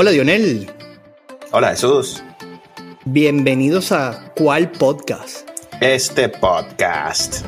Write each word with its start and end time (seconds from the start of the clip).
Hola 0.00 0.12
Dionel. 0.12 0.70
Hola 1.50 1.70
Jesús. 1.70 2.22
Bienvenidos 3.04 3.90
a 3.90 4.32
¿Cuál 4.36 4.70
podcast? 4.70 5.48
Este 5.80 6.28
podcast. 6.28 7.44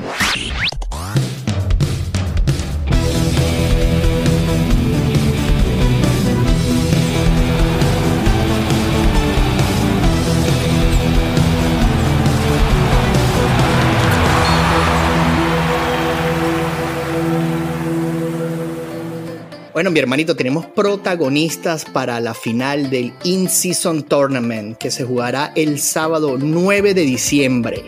Bueno, 19.81 19.93
mi 19.93 19.99
hermanito, 19.99 20.37
tenemos 20.37 20.67
protagonistas 20.67 21.87
para 21.87 22.21
la 22.21 22.35
final 22.35 22.91
del 22.91 23.15
In-Season 23.25 24.03
Tournament 24.03 24.77
que 24.77 24.91
se 24.91 25.07
jugará 25.07 25.53
el 25.57 25.81
sábado 25.81 26.37
9 26.39 26.93
de 26.93 27.01
diciembre. 27.01 27.85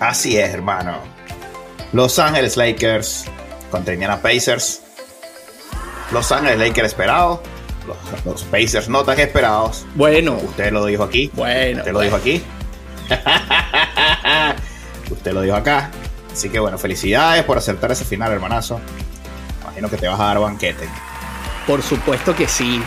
Así 0.00 0.38
es, 0.38 0.48
hermano. 0.48 0.96
Los 1.92 2.18
Ángeles 2.18 2.56
Lakers 2.56 3.26
contra 3.70 3.92
Indiana 3.92 4.22
Pacers. 4.22 4.80
Los 6.10 6.32
Ángeles 6.32 6.58
Lakers 6.58 6.86
esperados. 6.86 7.40
Los, 8.24 8.44
Pacers 8.44 8.88
no 8.88 9.04
tan 9.04 9.20
esperados. 9.20 9.84
Bueno. 9.94 10.38
Usted 10.42 10.72
lo 10.72 10.86
dijo 10.86 11.02
aquí. 11.02 11.30
Bueno. 11.34 11.80
Usted 11.80 11.92
lo 11.92 12.00
dijo 12.00 12.16
aquí. 12.16 12.42
Usted 15.10 15.32
lo 15.34 15.42
dijo 15.42 15.54
acá. 15.54 15.90
Así 16.32 16.48
que 16.48 16.58
bueno, 16.58 16.78
felicidades 16.78 17.44
por 17.44 17.58
acertar 17.58 17.92
ese 17.92 18.06
final, 18.06 18.32
hermanazo 18.32 18.80
que 19.88 19.96
te 19.96 20.08
vas 20.08 20.18
a 20.18 20.24
dar 20.24 20.40
banquete. 20.40 20.88
Por 21.66 21.82
supuesto 21.82 22.34
que 22.34 22.48
sí. 22.48 22.82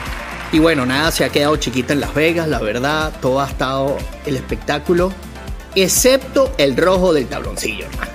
Y 0.52 0.60
bueno, 0.60 0.86
nada, 0.86 1.12
se 1.12 1.24
ha 1.24 1.30
quedado 1.30 1.56
chiquita 1.56 1.94
en 1.94 2.02
Las 2.02 2.14
Vegas, 2.14 2.48
la 2.48 2.60
verdad, 2.60 3.14
todo 3.22 3.40
ha 3.40 3.48
estado 3.48 3.98
el 4.26 4.36
espectáculo, 4.36 5.14
excepto 5.76 6.52
el 6.58 6.76
rojo 6.76 7.14
del 7.14 7.28
tabloncillo, 7.28 7.86
hermano. 7.86 8.12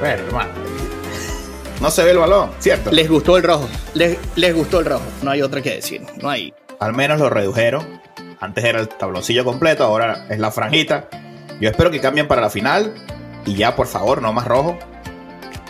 Bueno, 0.00 0.22
hermano, 0.24 0.50
no 1.80 1.90
se 1.90 2.04
ve 2.04 2.10
el 2.10 2.18
balón, 2.18 2.50
¿cierto? 2.58 2.92
Les 2.92 3.08
gustó 3.08 3.38
el 3.38 3.42
rojo, 3.42 3.66
les, 3.94 4.18
les 4.36 4.54
gustó 4.54 4.80
el 4.80 4.86
rojo, 4.86 5.04
no 5.22 5.30
hay 5.30 5.40
otra 5.40 5.62
que 5.62 5.76
decir, 5.76 6.02
no 6.20 6.28
hay. 6.28 6.52
Al 6.78 6.92
menos 6.92 7.18
lo 7.18 7.30
redujeron, 7.30 8.00
antes 8.40 8.64
era 8.64 8.80
el 8.80 8.88
tabloncillo 8.88 9.44
completo, 9.44 9.84
ahora 9.84 10.26
es 10.28 10.38
la 10.38 10.50
franjita. 10.50 11.08
Yo 11.60 11.70
espero 11.70 11.90
que 11.90 12.00
cambien 12.00 12.26
para 12.28 12.40
la 12.40 12.50
final 12.50 12.94
y 13.46 13.54
ya, 13.54 13.76
por 13.76 13.86
favor, 13.86 14.20
no 14.20 14.32
más 14.32 14.46
rojo. 14.46 14.78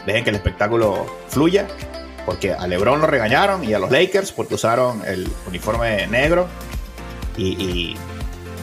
Dejen 0.06 0.24
que 0.24 0.30
el 0.30 0.36
espectáculo 0.36 1.06
fluya 1.28 1.66
porque 2.30 2.52
a 2.52 2.64
LeBron 2.68 3.00
lo 3.00 3.08
regañaron 3.08 3.64
y 3.64 3.74
a 3.74 3.80
los 3.80 3.90
Lakers 3.90 4.30
porque 4.30 4.54
usaron 4.54 5.02
el 5.04 5.26
uniforme 5.48 6.06
negro 6.06 6.46
y, 7.36 7.96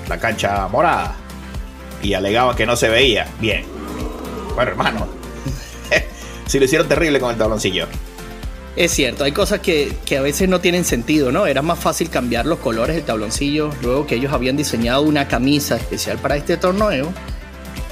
la 0.08 0.18
cancha 0.18 0.70
morada 0.70 1.18
y 2.02 2.14
alegaban 2.14 2.56
que 2.56 2.66
no 2.66 2.78
se 2.78 2.88
veía 2.88 3.28
bien. 3.42 3.66
Bueno, 4.56 4.72
hermano, 4.72 5.08
si 6.48 6.60
lo 6.60 6.64
hicieron 6.64 6.88
terrible 6.88 7.20
con 7.20 7.32
el 7.32 7.38
tabloncillo. 7.38 7.88
Es 8.78 8.94
cierto, 8.94 9.26
hay 9.26 9.34
cosas 9.34 9.60
que, 9.60 9.98
a 10.18 10.22
veces 10.22 10.48
no 10.48 10.62
tienen 10.62 10.86
sentido, 10.86 11.30
¿no? 11.34 11.46
Era 11.46 11.62
más 11.62 11.78
fácil 11.78 12.10
cambiar 12.10 12.46
los 12.46 12.60
colores 12.60 12.96
del 12.96 13.04
tabloncillo 13.04 13.72
luego 13.82 14.08
que 14.08 14.16
ellos 14.16 14.32
habían 14.32 14.56
diseñado 14.56 15.02
una 15.02 15.28
camisa 15.28 15.76
especial 15.76 16.20
para 16.20 16.38
este 16.38 16.56
torneo. 16.56 17.12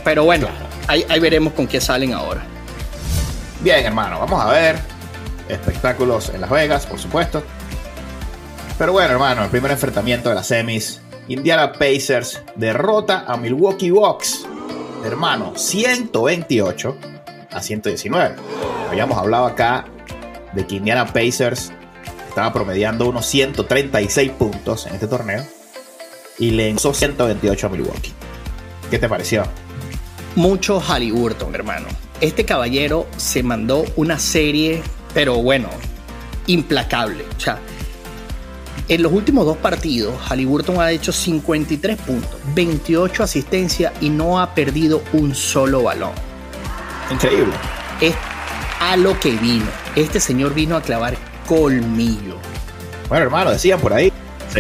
Pero 0.06 0.24
bueno, 0.24 0.48
ahí 0.88 1.20
veremos 1.20 1.52
con 1.52 1.68
qué 1.68 1.82
salen 1.82 2.14
ahora. 2.14 2.46
Bien, 3.60 3.84
hermano, 3.84 4.22
vamos 4.22 4.42
a 4.42 4.50
ver 4.54 4.95
espectáculos 5.50 6.30
en 6.30 6.42
Las 6.42 6.50
Vegas, 6.50 6.86
por 6.86 7.00
supuesto. 7.00 7.44
Pero 8.78 8.92
bueno, 8.92 9.14
hermano, 9.14 9.44
el 9.44 9.50
primer 9.50 9.72
enfrentamiento 9.72 10.30
de 10.30 10.36
las 10.36 10.48
semis. 10.48 11.02
Indiana 11.28 11.72
Pacers 11.72 12.42
derrota 12.56 13.26
a 13.28 13.38
Milwaukee 13.38 13.90
Bucks. 13.90 14.46
Hermano, 15.04 15.54
128 15.56 16.98
a 17.52 17.62
119. 17.62 18.36
Habíamos 18.90 19.18
hablado 19.18 19.46
acá 19.46 19.86
de 20.54 20.68
que 20.68 20.76
Indiana 20.76 21.06
Pacers 21.06 21.72
estaba 22.28 22.52
promediando 22.52 23.08
unos 23.08 23.26
136 23.28 24.32
puntos 24.32 24.88
en 24.88 24.96
este 24.96 25.08
torneo 25.08 25.46
y 26.38 26.52
le 26.52 26.70
lanzó 26.70 26.94
128 26.94 27.68
a 27.68 27.70
Milwaukee. 27.70 28.14
¿Qué 28.90 29.00
te 29.00 29.08
pareció? 29.08 29.44
Mucho 30.36 30.82
Halliburton, 30.82 31.56
hermano. 31.56 31.88
Este 32.20 32.46
caballero 32.46 33.08
se 33.16 33.42
mandó 33.42 33.86
una 33.96 34.20
serie 34.20 34.84
pero 35.16 35.38
bueno, 35.38 35.70
implacable. 36.46 37.26
O 37.36 37.40
sea, 37.40 37.58
en 38.90 39.02
los 39.02 39.12
últimos 39.14 39.46
dos 39.46 39.58
partidos, 39.58 40.14
Halliburton 40.30 40.80
ha 40.80 40.92
hecho 40.92 41.12
53 41.12 41.98
puntos, 42.02 42.38
28 42.54 43.24
asistencias 43.24 43.94
y 44.02 44.10
no 44.10 44.40
ha 44.40 44.54
perdido 44.54 45.02
un 45.14 45.34
solo 45.34 45.84
balón. 45.84 46.12
Increíble. 47.10 47.54
Es 48.02 48.14
a 48.82 48.98
lo 48.98 49.18
que 49.20 49.32
vino. 49.32 49.66
Este 49.96 50.20
señor 50.20 50.54
vino 50.54 50.76
a 50.76 50.82
clavar 50.82 51.16
colmillo. 51.48 52.36
Bueno, 53.08 53.24
hermano, 53.24 53.52
decían 53.52 53.80
por 53.80 53.94
ahí, 53.94 54.12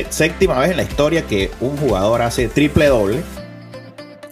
séptima 0.09 0.57
vez 0.57 0.71
en 0.71 0.77
la 0.77 0.83
historia 0.83 1.27
que 1.27 1.51
un 1.59 1.75
jugador 1.75 2.21
hace 2.21 2.47
triple 2.47 2.87
doble 2.87 3.23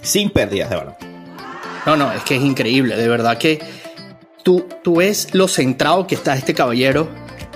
sin 0.01 0.29
pérdidas 0.29 0.69
de 0.69 0.75
balón. 0.78 0.95
No, 1.85 1.97
no, 1.97 2.13
es 2.13 2.23
que 2.23 2.38
es 2.38 2.41
increíble. 2.41 2.95
De 2.95 3.09
verdad 3.09 3.38
que 3.38 3.59
tú, 4.43 4.67
tú 4.83 4.97
ves 4.97 5.29
lo 5.33 5.47
centrado 5.47 6.05
que 6.05 6.15
está 6.15 6.35
este 6.35 6.53
caballero. 6.53 7.09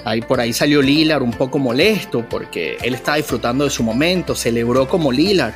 Ahí 0.05 0.21
por 0.21 0.39
ahí 0.39 0.53
salió 0.53 0.81
Lilar 0.81 1.21
un 1.21 1.31
poco 1.31 1.59
molesto 1.59 2.25
porque 2.27 2.77
él 2.81 2.95
estaba 2.95 3.17
disfrutando 3.17 3.65
de 3.65 3.69
su 3.69 3.83
momento, 3.83 4.35
celebró 4.35 4.87
como 4.87 5.11
Lilar. 5.11 5.53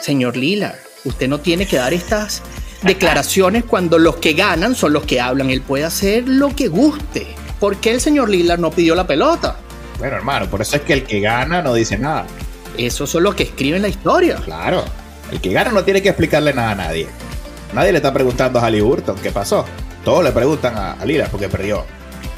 Señor 0.00 0.36
Lilar, 0.36 0.76
usted 1.04 1.28
no 1.28 1.38
tiene 1.38 1.66
que 1.66 1.76
dar 1.76 1.94
estas 1.94 2.42
declaraciones 2.82 3.64
cuando 3.64 3.98
los 3.98 4.16
que 4.16 4.32
ganan 4.32 4.74
son 4.74 4.92
los 4.92 5.04
que 5.04 5.20
hablan. 5.20 5.50
Él 5.50 5.62
puede 5.62 5.84
hacer 5.84 6.28
lo 6.28 6.54
que 6.54 6.68
guste. 6.68 7.26
¿Por 7.60 7.76
qué 7.76 7.92
el 7.92 8.00
señor 8.00 8.28
Lilar 8.28 8.58
no 8.58 8.70
pidió 8.70 8.94
la 8.94 9.06
pelota? 9.06 9.56
Bueno, 9.98 10.16
hermano, 10.16 10.50
por 10.50 10.60
eso 10.60 10.76
es 10.76 10.82
que 10.82 10.92
el 10.92 11.04
que 11.04 11.20
gana 11.20 11.62
no 11.62 11.72
dice 11.72 11.96
nada. 11.96 12.26
Eso 12.76 13.06
son 13.06 13.22
los 13.22 13.36
que 13.36 13.44
escriben 13.44 13.82
la 13.82 13.88
historia. 13.88 14.36
Claro. 14.44 14.84
El 15.30 15.40
que 15.40 15.52
gana 15.52 15.70
no 15.70 15.84
tiene 15.84 16.02
que 16.02 16.08
explicarle 16.08 16.52
nada 16.52 16.72
a 16.72 16.74
nadie. 16.74 17.06
Nadie 17.72 17.92
le 17.92 17.98
está 17.98 18.12
preguntando 18.12 18.58
a 18.58 18.62
Halliburton 18.62 19.16
qué 19.22 19.30
pasó. 19.30 19.64
Todos 20.04 20.22
le 20.22 20.32
preguntan 20.32 20.76
a, 20.76 21.04
Lila 21.04 21.28
porque 21.30 21.48
perdió. 21.48 21.84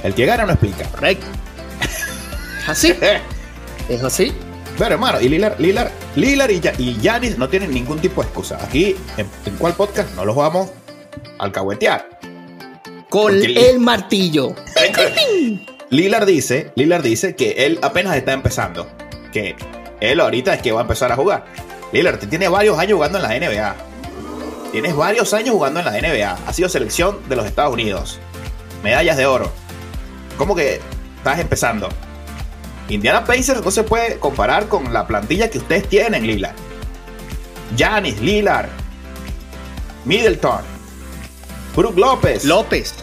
El 0.03 0.15
que 0.15 0.25
gana 0.25 0.47
no 0.47 0.53
explica. 0.53 0.89
Correcto. 0.89 1.27
¿Es 2.61 2.69
así? 2.69 2.95
¿Es 3.89 4.03
así? 4.03 4.33
Pero 4.79 4.95
hermano, 4.95 5.21
y 5.21 5.29
Lilar, 5.29 5.57
Lilar, 5.59 5.91
Lilar 6.17 6.51
y, 6.51 6.61
Yanis 7.01 7.39
no 7.39 7.49
tienen 7.49 7.73
ningún 7.73 7.99
tipo 7.99 8.21
de 8.21 8.29
excusa. 8.29 8.59
Aquí, 8.63 8.95
en, 9.17 9.57
cuál 9.57 9.75
podcast, 9.75 10.15
no 10.15 10.25
los 10.25 10.37
vamos 10.37 10.71
a 11.39 11.45
alcahuetear. 11.45 12.09
Con 13.09 13.35
el 13.35 13.81
martillo. 13.81 14.55
Lilar 15.91 16.27
dice, 16.27 16.73
Lilar 16.75 17.03
dice 17.03 17.35
que 17.35 17.53
él 17.65 17.79
apenas 17.83 18.17
está 18.17 18.33
empezando. 18.33 18.87
Que 19.33 19.57
él 20.01 20.21
ahorita 20.21 20.55
es 20.55 20.63
que 20.63 20.73
va 20.73 20.81
a 20.81 20.83
empezar 20.83 21.11
a 21.11 21.17
jugar. 21.17 21.47
Lilar 21.93 22.19
tiene 22.19 22.49
varios 22.49 22.79
años 22.79 22.95
jugando 22.95 23.19
en 23.19 23.25
la 23.25 23.49
NBA. 23.49 23.77
Tienes 24.77 24.95
varios 24.95 25.33
años 25.33 25.55
jugando 25.55 25.81
en 25.81 25.87
la 25.87 25.93
NBA. 25.93 26.37
Ha 26.47 26.53
sido 26.53 26.69
selección 26.69 27.27
de 27.31 27.37
los 27.37 27.47
Estados 27.47 27.73
Unidos. 27.73 28.19
Medallas 28.83 29.17
de 29.17 29.25
oro. 29.25 29.51
¿Cómo 30.37 30.55
que 30.55 30.83
estás 31.17 31.39
empezando? 31.39 31.89
Indiana 32.91 33.25
Pacers 33.25 33.65
no 33.65 33.71
se 33.71 33.85
puede 33.85 34.19
comparar 34.19 34.69
con 34.69 34.93
la 34.93 35.07
plantilla 35.07 35.49
que 35.49 35.57
ustedes 35.57 35.89
tienen, 35.89 36.27
Lillard. 36.27 36.55
Janis, 37.75 38.21
Lillard, 38.21 38.69
Middleton, 40.05 40.61
Brook 41.75 41.97
López. 41.97 42.45
López. 42.45 42.97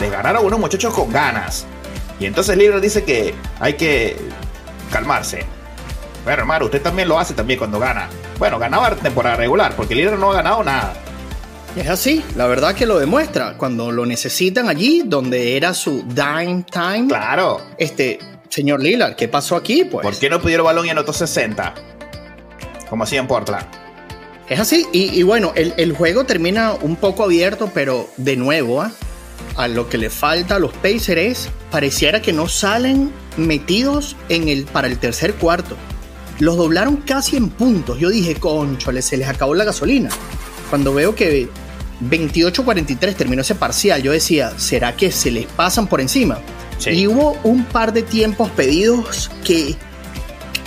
Le 0.00 0.08
ganaron 0.08 0.46
unos 0.46 0.58
muchachos 0.58 0.94
con 0.94 1.12
ganas. 1.12 1.66
Y 2.18 2.24
entonces 2.24 2.56
Lillard 2.56 2.80
dice 2.80 3.04
que 3.04 3.34
hay 3.60 3.74
que 3.74 4.16
calmarse. 4.90 5.44
Bueno, 6.26 6.40
hermano, 6.40 6.64
usted 6.64 6.82
también 6.82 7.06
lo 7.06 7.20
hace 7.20 7.34
también 7.34 7.56
cuando 7.56 7.78
gana. 7.78 8.08
Bueno, 8.40 8.58
ganaba 8.58 8.90
temporada 8.96 9.36
regular, 9.36 9.76
porque 9.76 9.94
el 9.94 10.00
líder 10.00 10.18
no 10.18 10.32
ha 10.32 10.34
ganado 10.34 10.64
nada. 10.64 10.92
Es 11.76 11.88
así, 11.88 12.24
la 12.34 12.48
verdad 12.48 12.74
que 12.74 12.84
lo 12.84 12.98
demuestra. 12.98 13.56
Cuando 13.56 13.92
lo 13.92 14.04
necesitan 14.04 14.68
allí, 14.68 15.04
donde 15.06 15.56
era 15.56 15.72
su 15.72 16.02
dime 16.02 16.64
time. 16.68 17.06
Claro. 17.06 17.60
Este, 17.78 18.18
señor 18.48 18.82
Lillard, 18.82 19.14
¿qué 19.14 19.28
pasó 19.28 19.54
aquí? 19.54 19.84
Pues? 19.84 20.02
¿Por 20.02 20.18
qué 20.18 20.28
no 20.28 20.40
pudieron 20.42 20.66
balón 20.66 20.86
y 20.86 20.90
anotó 20.90 21.12
60? 21.12 21.74
Como 22.90 23.04
hacía 23.04 23.20
en 23.20 23.28
Portland. 23.28 23.64
Es 24.48 24.58
así, 24.58 24.84
y, 24.92 25.22
bueno, 25.22 25.52
el, 25.54 25.92
juego 25.92 26.24
termina 26.24 26.72
un 26.72 26.96
poco 26.96 27.22
abierto, 27.22 27.70
pero 27.72 28.08
de 28.16 28.36
nuevo, 28.36 28.82
¿ah? 28.82 28.90
a 29.56 29.68
lo 29.68 29.88
que 29.88 29.96
le 29.96 30.10
falta 30.10 30.56
a 30.56 30.58
los 30.58 30.72
Pacers 30.72 31.20
es, 31.20 31.48
pareciera 31.70 32.20
que 32.20 32.32
no 32.32 32.48
salen 32.48 33.12
metidos 33.36 34.16
en 34.28 34.48
el, 34.48 34.64
para 34.64 34.88
el 34.88 34.98
tercer 34.98 35.34
cuarto. 35.34 35.76
Los 36.38 36.56
doblaron 36.56 36.96
casi 36.96 37.36
en 37.36 37.48
puntos. 37.48 37.98
Yo 37.98 38.10
dije, 38.10 38.34
concho, 38.34 38.90
se 39.00 39.16
les 39.16 39.28
acabó 39.28 39.54
la 39.54 39.64
gasolina. 39.64 40.10
Cuando 40.68 40.92
veo 40.92 41.14
que 41.14 41.48
28-43 42.02 43.14
terminó 43.14 43.42
ese 43.42 43.54
parcial, 43.54 44.02
yo 44.02 44.12
decía, 44.12 44.52
¿será 44.58 44.96
que 44.96 45.10
se 45.10 45.30
les 45.30 45.46
pasan 45.46 45.86
por 45.86 46.00
encima? 46.00 46.38
Y 46.84 47.06
hubo 47.06 47.38
un 47.42 47.64
par 47.64 47.92
de 47.92 48.02
tiempos 48.02 48.50
pedidos 48.50 49.30
que 49.44 49.76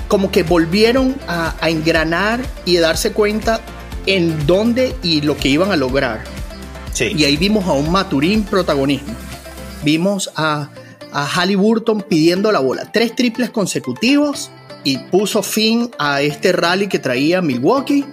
como 0.08 0.32
que 0.32 0.42
volvieron 0.42 1.16
a, 1.28 1.54
engranar 1.70 2.42
y 2.66 2.78
a 2.78 2.82
darse 2.82 3.14
cuenta 3.14 3.62
en 4.08 4.48
dónde 4.48 4.96
y 5.04 5.22
lo 5.22 5.38
que 5.38 5.50
iban 5.50 5.72
a 5.72 5.76
lograr. 5.76 6.24
Sí. 6.94 7.14
Y 7.16 7.26
ahí 7.26 7.38
vimos 7.38 7.68
a 7.68 7.74
un 7.74 7.92
Maturín 7.92 8.44
protagonismo. 8.44 9.14
Vimos 9.84 10.32
a, 10.36 10.70
a 11.12 11.26
Halliburton 11.28 12.02
pidiendo 12.02 12.52
la 12.52 12.60
bola. 12.60 12.92
Tres 12.92 13.16
triples 13.16 13.52
consecutivos 13.52 14.50
y 14.84 14.98
puso 14.98 15.44
fin 15.44 15.92
a 15.98 16.22
este 16.22 16.52
rally 16.52 16.88
que 16.88 17.00
traía 17.00 17.42
Milwaukee. 17.42 18.06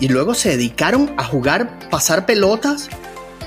Y 0.00 0.08
luego 0.08 0.34
se 0.34 0.50
dedicaron 0.50 1.12
a 1.18 1.24
jugar, 1.24 1.90
pasar 1.90 2.24
pelotas. 2.24 2.88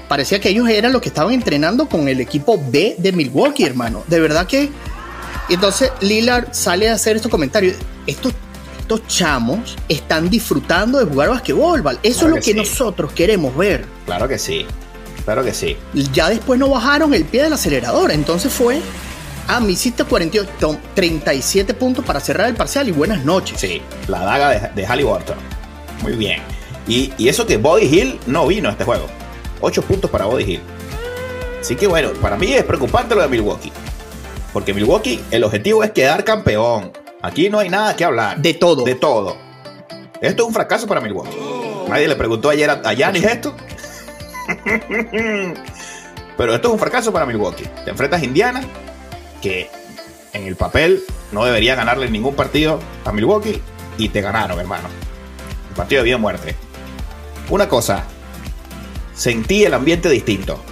Parecía 0.08 0.40
que 0.40 0.50
ellos 0.50 0.70
eran 0.70 0.94
los 0.94 1.02
que 1.02 1.10
estaban 1.10 1.34
entrenando 1.34 1.88
con 1.90 2.08
el 2.08 2.20
equipo 2.20 2.62
B 2.70 2.96
de 3.00 3.12
Milwaukee, 3.12 3.64
hermano. 3.64 4.04
De 4.08 4.20
verdad 4.20 4.46
que 4.46 4.70
entonces 5.50 5.92
Lillard 6.02 6.54
sale 6.54 6.90
a 6.90 6.94
hacer 6.94 7.16
estos 7.16 7.32
comentarios. 7.32 7.76
Estos, 8.08 8.34
estos 8.80 9.08
chamos 9.08 9.76
están 9.90 10.30
disfrutando 10.30 11.00
de 11.00 11.06
jugar 11.06 11.30
basquetbol, 11.30 11.84
Eso 12.04 12.26
es 12.26 12.36
lo 12.36 12.42
que, 12.42 12.54
nosotros 12.54 13.12
queremos 13.14 13.56
ver. 13.56 13.86
Claro 14.06 14.28
que 14.28 14.38
sí. 14.38 14.66
Claro 15.26 15.44
que 15.44 15.54
sí. 15.54 15.78
Ya 16.12 16.30
después 16.30 16.60
no 16.60 16.70
bajaron 16.70 17.14
el 17.14 17.24
pie 17.26 17.44
del 17.44 17.54
acelerador. 17.54 18.12
Entonces 18.12 18.52
fue. 18.52 18.82
Ah, 19.48 19.60
me 19.60 19.72
hiciste 19.72 20.04
48, 20.06 20.80
37 20.96 21.74
puntos 21.74 22.06
para 22.06 22.20
cerrar 22.20 22.48
el 22.48 22.56
parcial 22.56 22.88
y 22.88 22.92
buenas 22.92 23.26
noches. 23.26 23.60
Sí, 23.60 23.82
la 24.08 24.20
daga 24.20 24.50
de, 24.50 24.70
de 24.74 24.86
Halliburton. 24.88 25.38
Muy 26.02 26.14
bien. 26.14 26.42
Y, 26.88 27.14
y, 27.18 27.30
eso 27.30 27.46
que 27.46 27.58
Body 27.58 27.86
Hill 27.86 28.20
no 28.26 28.48
vino 28.48 28.70
a 28.70 28.72
este 28.72 28.84
juego. 28.84 29.08
8 29.62 29.82
puntos 29.84 30.10
para 30.10 30.26
Body 30.26 30.44
Hill. 30.44 30.62
Así 31.60 31.76
que 31.76 31.88
bueno, 31.88 32.12
para 32.22 32.38
mí 32.38 32.54
es 32.54 32.64
preocupante 32.64 33.16
lo 33.16 33.22
de 33.22 33.28
Milwaukee. 33.28 33.72
Porque 34.52 34.74
Milwaukee, 34.74 35.22
el 35.32 35.44
objetivo 35.44 35.84
es 35.84 35.92
quedar 35.92 36.24
campeón. 36.24 36.92
Aquí 37.22 37.50
no 37.50 37.60
hay 37.60 37.70
nada 37.70 37.96
que 37.96 38.04
hablar. 38.04 38.38
De 38.42 38.54
todo. 38.54 38.84
De 38.84 38.96
todo. 38.96 39.38
Esto 40.22 40.44
es 40.44 40.48
un 40.48 40.54
fracaso 40.54 40.88
para 40.88 41.02
Milwaukee. 41.02 41.38
Nadie 41.88 42.08
le 42.08 42.16
preguntó 42.16 42.50
ayer 42.50 42.70
a 42.70 42.94
Yanis 42.94 43.24
esto. 43.24 43.56
Pero 46.38 46.56
esto 46.56 46.68
es 46.68 46.74
un 46.74 46.80
fracaso 46.80 47.12
para 47.14 47.26
Milwaukee. 47.26 47.66
Te 47.86 47.92
enfrentas 47.92 48.22
a 48.22 48.26
Indiana, 48.26 48.62
que 49.44 49.70
en 50.32 50.48
el 50.48 50.56
papel 50.56 51.04
no 51.34 51.44
debería 51.44 51.76
ganarle 51.76 52.10
ningún 52.10 52.34
partido 52.34 52.80
a 53.04 53.12
Milwaukee, 53.12 53.62
y 53.98 54.10
te 54.10 54.22
ganaron, 54.22 54.58
hermano. 54.58 54.88
El 55.70 55.76
partido 55.76 56.02
de 56.02 56.06
vida 56.06 56.18
muerte. 56.18 56.56
Una 57.50 57.68
cosa, 57.68 58.06
sentí 59.14 59.66
el 59.66 59.74
ambiente 59.74 60.10
distinto. 60.10 60.64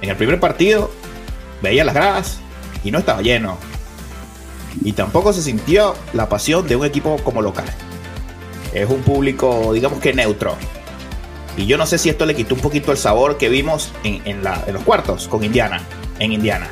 En 0.00 0.10
el 0.10 0.16
primer 0.16 0.38
partido, 0.38 0.90
veía 1.60 1.84
las 1.84 1.94
gradas, 1.94 2.38
y 2.84 2.92
no 2.92 3.00
estaba 3.00 3.20
lleno. 3.20 3.58
Y 4.82 4.92
tampoco 4.92 5.32
se 5.32 5.42
sintió 5.42 5.96
la 6.12 6.28
pasión 6.28 6.66
de 6.68 6.76
un 6.76 6.86
equipo 6.86 7.16
como 7.24 7.42
local. 7.42 7.66
Es 8.72 8.88
un 8.88 9.02
público, 9.02 9.72
digamos 9.74 9.98
que 9.98 10.14
neutro. 10.14 10.56
Y 11.56 11.66
yo 11.66 11.76
no 11.76 11.84
sé 11.84 11.98
si 11.98 12.08
esto 12.08 12.26
le 12.26 12.34
quitó 12.34 12.54
un 12.54 12.60
poquito 12.60 12.92
el 12.92 12.96
sabor 12.96 13.36
que 13.36 13.48
vimos 13.48 13.92
en, 14.04 14.42
los 14.42 14.82
cuartos 14.84 15.28
con 15.28 15.44
Indiana, 15.44 15.82
en 16.20 16.32
Indiana. 16.32 16.70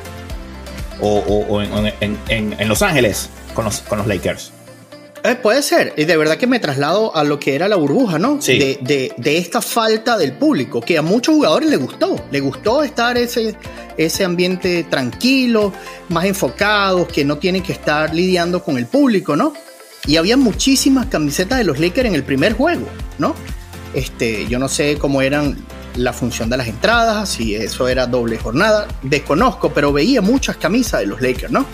O, 1.00 1.62
en, 1.62 2.68
Los 2.68 2.82
Ángeles 2.82 3.28
con 3.54 3.64
los, 3.64 3.80
con 3.80 3.98
los 3.98 4.06
Lakers. 4.06 4.52
Eh, 5.22 5.34
puede 5.34 5.62
ser, 5.62 5.92
y 5.96 6.04
de 6.04 6.16
verdad 6.16 6.36
que 6.36 6.46
me 6.46 6.58
traslado 6.60 7.14
a 7.14 7.24
lo 7.24 7.38
que 7.38 7.54
era 7.54 7.68
la 7.68 7.76
burbuja, 7.76 8.18
¿no? 8.18 8.40
Sí. 8.40 8.78
De, 8.80 9.12
esta 9.22 9.60
falta 9.60 10.16
del 10.16 10.32
público, 10.32 10.80
que 10.80 10.96
a 10.96 11.02
muchos 11.02 11.34
jugadores 11.34 11.68
les 11.68 11.78
gustó, 11.78 12.24
le 12.30 12.40
gustó 12.40 12.82
estar 12.82 13.18
ese, 13.18 13.54
ese 13.98 14.24
ambiente 14.24 14.84
tranquilo, 14.84 15.72
más 16.08 16.24
enfocado, 16.24 17.06
que 17.06 17.24
no 17.24 17.36
tienen 17.36 17.62
que 17.62 17.72
estar 17.72 18.14
lidiando 18.14 18.62
con 18.62 18.78
el 18.78 18.86
público, 18.86 19.36
¿no? 19.36 19.52
Y 20.06 20.16
había 20.16 20.38
muchísimas 20.38 21.06
camisetas 21.06 21.58
de 21.58 21.64
los 21.64 21.78
Lakers 21.78 22.08
en 22.08 22.14
el 22.14 22.22
primer 22.22 22.54
juego, 22.54 22.86
¿no? 23.18 23.34
Este, 23.92 24.46
yo 24.46 24.58
no 24.58 24.68
sé 24.68 24.96
cómo 24.96 25.20
eran 25.20 25.56
la 25.96 26.12
función 26.12 26.48
de 26.48 26.56
las 26.56 26.68
entradas, 26.68 27.28
si 27.28 27.54
eso 27.54 27.88
era 27.88 28.06
doble 28.06 28.38
jornada, 28.38 28.88
desconozco, 29.02 29.72
pero 29.72 29.92
veía 29.92 30.20
muchas 30.20 30.56
camisas 30.56 31.00
de 31.00 31.06
los 31.06 31.20
Lakers, 31.20 31.52
¿no? 31.52 31.66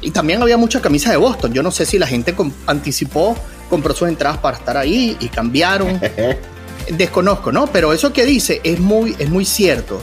Y 0.00 0.10
también 0.10 0.40
había 0.42 0.56
muchas 0.56 0.80
camisas 0.80 1.10
de 1.12 1.16
Boston. 1.16 1.52
Yo 1.52 1.62
no 1.62 1.70
sé 1.70 1.84
si 1.84 1.98
la 1.98 2.06
gente 2.06 2.34
anticipó, 2.66 3.36
compró 3.68 3.94
sus 3.94 4.08
entradas 4.08 4.38
para 4.38 4.56
estar 4.56 4.76
ahí 4.76 5.16
y 5.18 5.28
cambiaron. 5.28 6.00
Desconozco, 6.90 7.52
¿no? 7.52 7.66
Pero 7.66 7.92
eso 7.92 8.12
que 8.12 8.24
dice 8.24 8.60
es 8.62 8.78
muy, 8.78 9.16
es 9.18 9.28
muy 9.28 9.44
cierto. 9.44 10.00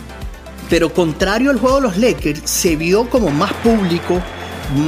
Pero 0.69 0.93
contrario 0.93 1.51
al 1.51 1.59
juego 1.59 1.77
de 1.77 1.81
los 1.83 1.97
Lakers, 1.97 2.41
se 2.43 2.75
vio 2.75 3.09
como 3.09 3.29
más 3.29 3.53
público, 3.53 4.21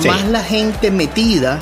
más 0.06 0.26
la 0.28 0.44
gente 0.44 0.92
metida 0.92 1.60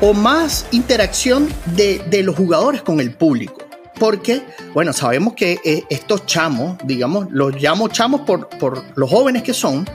o 0.00 0.14
más 0.14 0.66
interacción 0.70 1.48
de, 1.66 2.02
de, 2.08 2.22
los 2.22 2.36
jugadores 2.36 2.82
con 2.82 3.00
el 3.00 3.14
público. 3.14 3.67
Porque, 3.98 4.42
bueno, 4.74 4.92
sabemos 4.92 5.34
que 5.34 5.60
eh, 5.64 5.84
estos 5.90 6.26
chamos, 6.26 6.78
digamos, 6.84 7.26
los 7.30 7.54
llamo 7.60 7.88
chamos 7.88 8.20
por, 8.22 8.48
por 8.48 8.84
los 8.96 9.10
jóvenes 9.10 9.42
que 9.42 9.54
son, 9.54 9.88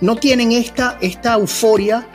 no 0.00 0.16
tienen 0.16 0.52
esta, 0.52 0.98
esta 1.00 1.34
euforia 1.34 2.06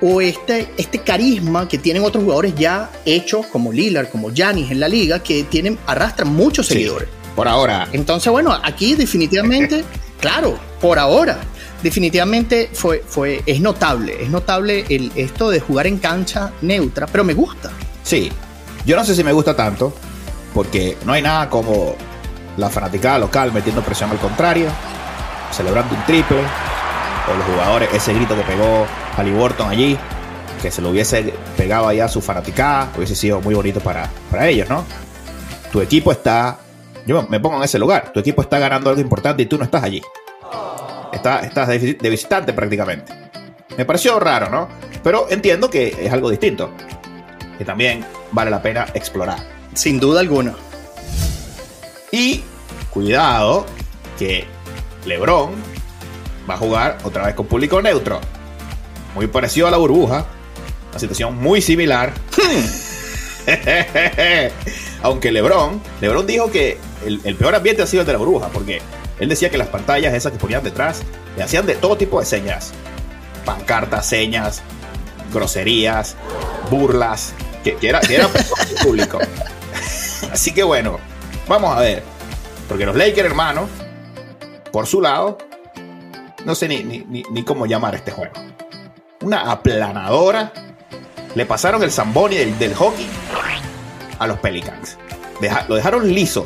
o 0.00 0.20
este, 0.20 0.68
este 0.76 1.00
carisma 1.00 1.68
que 1.68 1.78
tienen 1.78 2.04
otros 2.04 2.22
jugadores 2.24 2.54
ya 2.54 2.90
hechos, 3.04 3.46
como 3.46 3.72
Lillard, 3.72 4.08
como 4.08 4.32
Giannis 4.32 4.70
en 4.70 4.80
la 4.80 4.88
liga, 4.88 5.20
que 5.20 5.44
tienen, 5.44 5.78
arrastran 5.86 6.32
muchos 6.32 6.66
seguidores. 6.66 7.08
Por 7.34 7.48
ahora. 7.48 7.88
Entonces, 7.92 8.30
bueno, 8.30 8.56
aquí 8.62 8.94
definitivamente, 8.94 9.84
claro, 10.20 10.58
por 10.80 10.98
ahora, 10.98 11.38
definitivamente 11.82 12.70
fue, 12.72 13.04
fue, 13.06 13.42
es 13.46 13.60
notable, 13.60 14.22
es 14.22 14.30
notable 14.30 14.84
el, 14.88 15.12
esto 15.14 15.50
de 15.50 15.60
jugar 15.60 15.86
en 15.86 15.98
cancha 15.98 16.52
neutra, 16.62 17.06
pero 17.06 17.24
me 17.24 17.34
gusta. 17.34 17.70
Sí, 18.02 18.30
yo 18.84 18.96
no 18.96 19.04
sé 19.04 19.14
si 19.14 19.22
me 19.22 19.32
gusta 19.32 19.54
tanto, 19.54 19.94
porque 20.54 20.96
no 21.04 21.12
hay 21.12 21.22
nada 21.22 21.48
como 21.48 21.94
la 22.56 22.68
fanaticada 22.68 23.18
local 23.18 23.52
metiendo 23.52 23.82
presión 23.82 24.10
al 24.10 24.18
contrario, 24.18 24.68
celebrando 25.52 25.94
un 25.94 26.04
triple, 26.04 26.38
o 26.38 27.36
los 27.36 27.46
jugadores, 27.46 27.88
ese 27.92 28.14
grito 28.14 28.34
que 28.34 28.42
pegó 28.42 28.86
Halliburton 29.16 29.68
allí, 29.68 29.98
que 30.60 30.70
se 30.70 30.82
lo 30.82 30.90
hubiese 30.90 31.32
pegado 31.56 31.88
allá 31.88 32.06
a 32.06 32.08
su 32.08 32.20
fanaticada, 32.20 32.90
hubiese 32.96 33.14
sido 33.14 33.40
muy 33.40 33.54
bonito 33.54 33.80
para, 33.80 34.08
para 34.30 34.48
ellos, 34.48 34.68
¿no? 34.68 34.84
Tu 35.72 35.80
equipo 35.80 36.10
está, 36.10 36.58
yo 37.06 37.26
me 37.28 37.38
pongo 37.40 37.58
en 37.58 37.62
ese 37.62 37.78
lugar, 37.78 38.12
tu 38.12 38.20
equipo 38.20 38.42
está 38.42 38.58
ganando 38.58 38.90
algo 38.90 39.00
importante 39.00 39.42
y 39.42 39.46
tú 39.46 39.58
no 39.58 39.64
estás 39.64 39.82
allí. 39.82 40.02
Está, 41.12 41.40
estás 41.40 41.68
de, 41.68 41.96
visitante 42.10 42.52
prácticamente. 42.52 43.12
Me 43.76 43.84
pareció 43.84 44.18
raro, 44.18 44.50
¿no? 44.50 44.68
Pero 45.02 45.26
entiendo 45.30 45.70
que 45.70 45.96
es 46.00 46.12
algo 46.12 46.30
distinto, 46.30 46.70
que 47.56 47.64
también 47.64 48.04
vale 48.32 48.50
la 48.50 48.60
pena 48.60 48.86
explorar. 48.94 49.57
Sin 49.78 50.00
duda 50.00 50.18
alguna. 50.18 50.56
Y 52.10 52.42
cuidado 52.90 53.64
que 54.18 54.44
LeBron 55.06 55.52
va 56.50 56.54
a 56.54 56.56
jugar 56.56 56.98
otra 57.04 57.26
vez 57.26 57.36
con 57.36 57.46
público 57.46 57.80
neutro. 57.80 58.20
Muy 59.14 59.28
parecido 59.28 59.68
a 59.68 59.70
la 59.70 59.76
burbuja. 59.76 60.26
Una 60.90 60.98
situación 60.98 61.36
muy 61.36 61.62
similar. 61.62 62.12
Aunque 65.02 65.30
Lebron, 65.30 65.80
Lebron 66.00 66.26
dijo 66.26 66.50
que 66.50 66.76
el, 67.06 67.36
peor 67.36 67.54
ambiente 67.54 67.80
ha 67.82 67.86
sido 67.86 68.00
el 68.00 68.06
de 68.08 68.14
la 68.14 68.18
burbuja, 68.18 68.48
porque 68.48 68.82
él 69.20 69.28
decía 69.28 69.48
que 69.48 69.58
las 69.58 69.68
pantallas 69.68 70.12
esas 70.12 70.32
que 70.32 70.38
ponían 70.38 70.64
detrás 70.64 71.02
le 71.36 71.44
hacían 71.44 71.66
de 71.66 71.76
todo 71.76 71.96
tipo 71.96 72.18
de 72.18 72.26
señas. 72.26 72.72
Pancartas, 73.44 74.06
señas, 74.06 74.60
groserías, 75.32 76.16
burlas, 76.68 77.32
que, 77.62 77.76
que 77.76 77.88
era 77.90 78.00
público. 78.82 79.20
Así 80.32 80.52
que 80.52 80.62
bueno, 80.62 80.98
vamos 81.48 81.76
a 81.76 81.80
ver. 81.80 82.02
Porque 82.68 82.84
los 82.84 82.96
Lakers, 82.96 83.26
hermanos, 83.26 83.68
por 84.72 84.86
su 84.86 85.00
lado, 85.00 85.38
no 86.44 86.54
sé 86.54 86.68
ni, 86.68 86.82
ni, 86.84 87.42
cómo 87.44 87.66
llamar 87.66 87.94
este 87.94 88.10
juego. 88.10 88.34
Una 89.22 89.50
aplanadora. 89.50 90.52
Le 91.34 91.44
pasaron 91.46 91.82
el 91.82 91.90
zamboni 91.92 92.36
del, 92.36 92.74
hockey 92.74 93.06
a 94.18 94.26
los 94.26 94.38
Pelicans. 94.38 94.96
lo 95.68 95.76
dejaron 95.76 96.12
liso. 96.12 96.44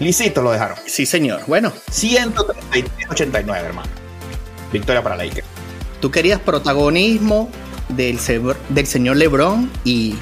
Lisito 0.00 0.42
lo 0.42 0.50
dejaron. 0.52 0.76
Sí, 0.86 1.06
señor. 1.06 1.42
Bueno. 1.46 1.72
189 1.90 3.66
hermano. 3.66 3.88
Victoria 4.72 5.02
para 5.02 5.16
Lakers. 5.16 5.46
Tú 6.00 6.10
querías 6.10 6.40
protagonismo 6.40 7.48
del, 7.88 8.18
del 8.68 8.86
señor 8.86 9.16
LeBron 9.16 9.70
y 9.84 10.16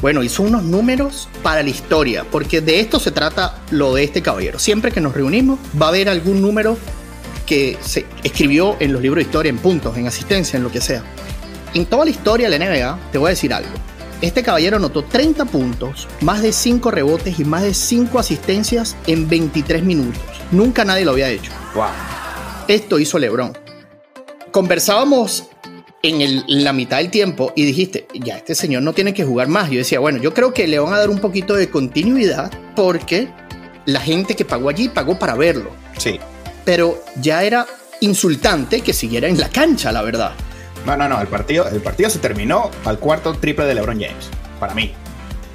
bueno, 0.00 0.22
hizo 0.22 0.42
unos 0.42 0.62
números 0.62 1.28
para 1.42 1.62
la 1.62 1.70
historia, 1.70 2.24
porque 2.30 2.60
de 2.60 2.80
esto 2.80 3.00
se 3.00 3.10
trata 3.10 3.58
lo 3.70 3.94
de 3.94 4.04
este 4.04 4.22
caballero. 4.22 4.58
Siempre 4.58 4.92
que 4.92 5.00
nos 5.00 5.14
reunimos 5.14 5.58
va 5.80 5.86
a 5.86 5.88
haber 5.90 6.08
algún 6.08 6.40
número 6.40 6.78
que 7.46 7.78
se 7.80 8.06
escribió 8.22 8.76
en 8.78 8.92
los 8.92 9.02
libros 9.02 9.24
de 9.24 9.28
historia, 9.28 9.50
en 9.50 9.58
puntos, 9.58 9.96
en 9.96 10.06
asistencia, 10.06 10.56
en 10.56 10.62
lo 10.62 10.70
que 10.70 10.80
sea. 10.80 11.02
En 11.74 11.86
toda 11.86 12.04
la 12.04 12.10
historia 12.10 12.48
de 12.48 12.58
la 12.58 12.64
NBA, 12.64 12.98
te 13.10 13.18
voy 13.18 13.28
a 13.28 13.30
decir 13.30 13.52
algo. 13.52 13.70
Este 14.20 14.42
caballero 14.42 14.76
anotó 14.76 15.04
30 15.04 15.44
puntos, 15.46 16.08
más 16.20 16.42
de 16.42 16.52
5 16.52 16.90
rebotes 16.90 17.38
y 17.38 17.44
más 17.44 17.62
de 17.62 17.72
5 17.72 18.18
asistencias 18.18 18.96
en 19.06 19.28
23 19.28 19.82
minutos. 19.82 20.20
Nunca 20.50 20.84
nadie 20.84 21.04
lo 21.04 21.12
había 21.12 21.28
hecho. 21.28 21.52
Wow. 21.74 21.86
Esto 22.66 22.98
hizo 22.98 23.18
LeBron. 23.18 23.56
Conversábamos 24.50 25.44
en, 26.02 26.44
la 26.64 26.72
mitad 26.72 26.98
del 26.98 27.10
tiempo 27.10 27.52
y 27.56 27.64
dijiste, 27.64 28.06
ya, 28.14 28.36
este 28.36 28.54
señor 28.54 28.82
no 28.82 28.92
tiene 28.92 29.14
que 29.14 29.24
jugar 29.24 29.48
más. 29.48 29.70
Yo 29.70 29.78
decía, 29.78 29.98
bueno, 30.00 30.18
yo 30.18 30.34
creo 30.34 30.52
que 30.52 30.66
le 30.66 30.78
van 30.78 30.92
a 30.92 30.98
dar 30.98 31.10
un 31.10 31.18
poquito 31.18 31.54
de 31.54 31.68
continuidad 31.70 32.50
porque 32.76 33.28
la 33.86 34.00
gente 34.00 34.36
que 34.36 34.44
pagó 34.44 34.68
allí 34.68 34.88
pagó 34.88 35.18
para 35.18 35.34
verlo. 35.34 35.70
Sí. 35.96 36.18
Pero 36.64 37.02
ya 37.20 37.42
era 37.42 37.66
insultante 38.00 38.80
que 38.80 38.92
siguiera 38.92 39.28
en 39.28 39.38
la 39.38 39.48
cancha, 39.48 39.90
la 39.92 40.02
verdad. 40.02 40.32
No, 40.86 40.96
no, 40.96 41.08
no, 41.08 41.20
el 41.20 41.26
partido, 41.26 41.68
el 41.68 41.80
partido 41.80 42.08
se 42.08 42.18
terminó 42.18 42.70
al 42.84 42.98
cuarto 42.98 43.34
triple 43.34 43.64
de 43.64 43.74
LeBron 43.74 44.00
James, 44.00 44.30
para 44.60 44.74
mí. 44.74 44.92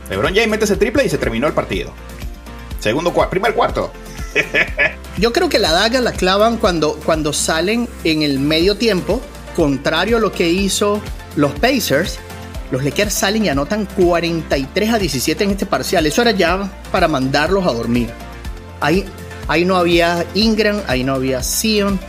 LeBron 0.09 0.33
James 0.33 0.49
mete 0.49 0.65
ese 0.65 0.75
triple 0.75 1.05
y 1.05 1.09
se 1.09 1.17
terminó 1.17 1.47
el 1.47 1.53
partido. 1.53 1.91
Segundo 2.79 3.13
cuarto, 3.13 3.31
primer 3.31 3.53
cuarto. 3.53 3.91
Yo 5.17 5.31
creo 5.31 5.47
que 5.47 5.59
la 5.59 5.71
daga 5.71 6.01
la 6.01 6.11
clavan 6.11 6.57
cuando, 6.57 6.99
cuando 7.05 7.31
salen 7.31 7.87
en 8.03 8.23
el 8.23 8.39
medio 8.39 8.75
tiempo 8.75 9.21
contrario 9.53 10.17
a 10.17 10.19
lo 10.19 10.31
que 10.31 10.49
hizo 10.49 11.01
los 11.35 11.51
Pacers, 11.53 12.19
los 12.71 12.83
Lakers 12.83 13.13
salen 13.13 13.45
y 13.45 13.49
anotan 13.49 13.85
43 13.85 14.93
a 14.93 14.99
17 14.99 15.43
en 15.43 15.51
este 15.51 15.65
parcial. 15.65 16.05
Eso 16.05 16.21
era 16.23 16.31
ya 16.31 16.71
para 16.91 17.07
mandarlos 17.07 17.65
a 17.67 17.71
dormir. 17.71 18.09
Ahí, 18.79 19.05
ahí 19.47 19.63
no 19.63 19.75
había 19.75 20.25
Ingram, 20.33 20.81
ahí 20.87 21.03
no 21.03 21.13
había 21.13 21.43
Sion. 21.43 21.99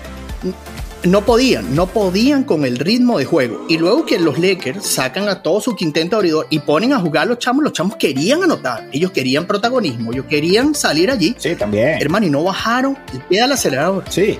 No 1.05 1.23
podían, 1.27 1.75
no 1.75 1.87
podían 1.87 2.45
con 2.45 2.65
el 2.65 2.79
ritmo 2.79 3.19
de 3.19 3.27
juego. 3.27 3.67
Y 3.69 3.77
luego 3.77 4.07
que 4.07 4.19
los 4.19 4.39
Lakers 4.39 4.87
sacan 4.87 5.29
a 5.29 5.43
todo 5.43 5.61
su 5.61 5.77
quinteto 5.77 6.17
abridor 6.17 6.47
y 6.49 6.61
ponen 6.61 6.95
a 6.95 6.99
jugar 6.99 7.25
a 7.25 7.27
los 7.27 7.39
chamos, 7.39 7.63
los 7.63 7.75
chamos 7.75 7.97
querían 7.97 8.43
anotar. 8.43 8.89
Ellos 8.91 9.11
querían 9.11 9.47
protagonismo, 9.47 10.13
ellos 10.13 10.25
querían 10.31 10.75
salir 10.75 11.11
allí. 11.11 11.37
Sí, 11.39 11.55
también. 11.57 12.01
Hermano, 12.01 12.25
y 12.25 12.31
no 12.31 12.43
bajaron 12.43 12.97
el 13.13 13.21
pie 13.21 13.43
del 13.43 13.53
acelerador. 13.53 14.05
Sí. 14.09 14.39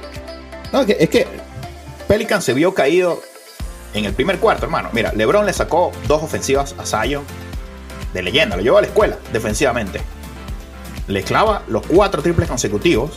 No, 0.73 0.81
es 0.81 1.09
que 1.11 1.27
Pelican 2.09 2.43
se 2.43 2.53
vio 2.53 2.75
caído 2.75 3.23
en 3.95 4.05
el 4.05 4.13
primer 4.13 4.39
cuarto, 4.39 4.67
hermano. 4.67 4.91
Mira, 4.93 5.13
LeBron 5.15 5.47
le 5.47 5.53
sacó 5.53 5.93
dos 6.07 6.23
ofensivas 6.23 6.75
a 6.79 6.85
Zion 6.85 7.25
de 8.13 8.23
leyenda, 8.23 8.57
lo 8.57 8.63
llevó 8.63 8.79
a 8.79 8.83
la 8.83 8.89
escuela 8.89 9.17
defensivamente. 9.33 10.01
Le 11.07 11.23
clava 11.23 11.63
los 11.69 11.87
cuatro 11.87 12.23
triples 12.23 12.49
consecutivos. 12.49 13.13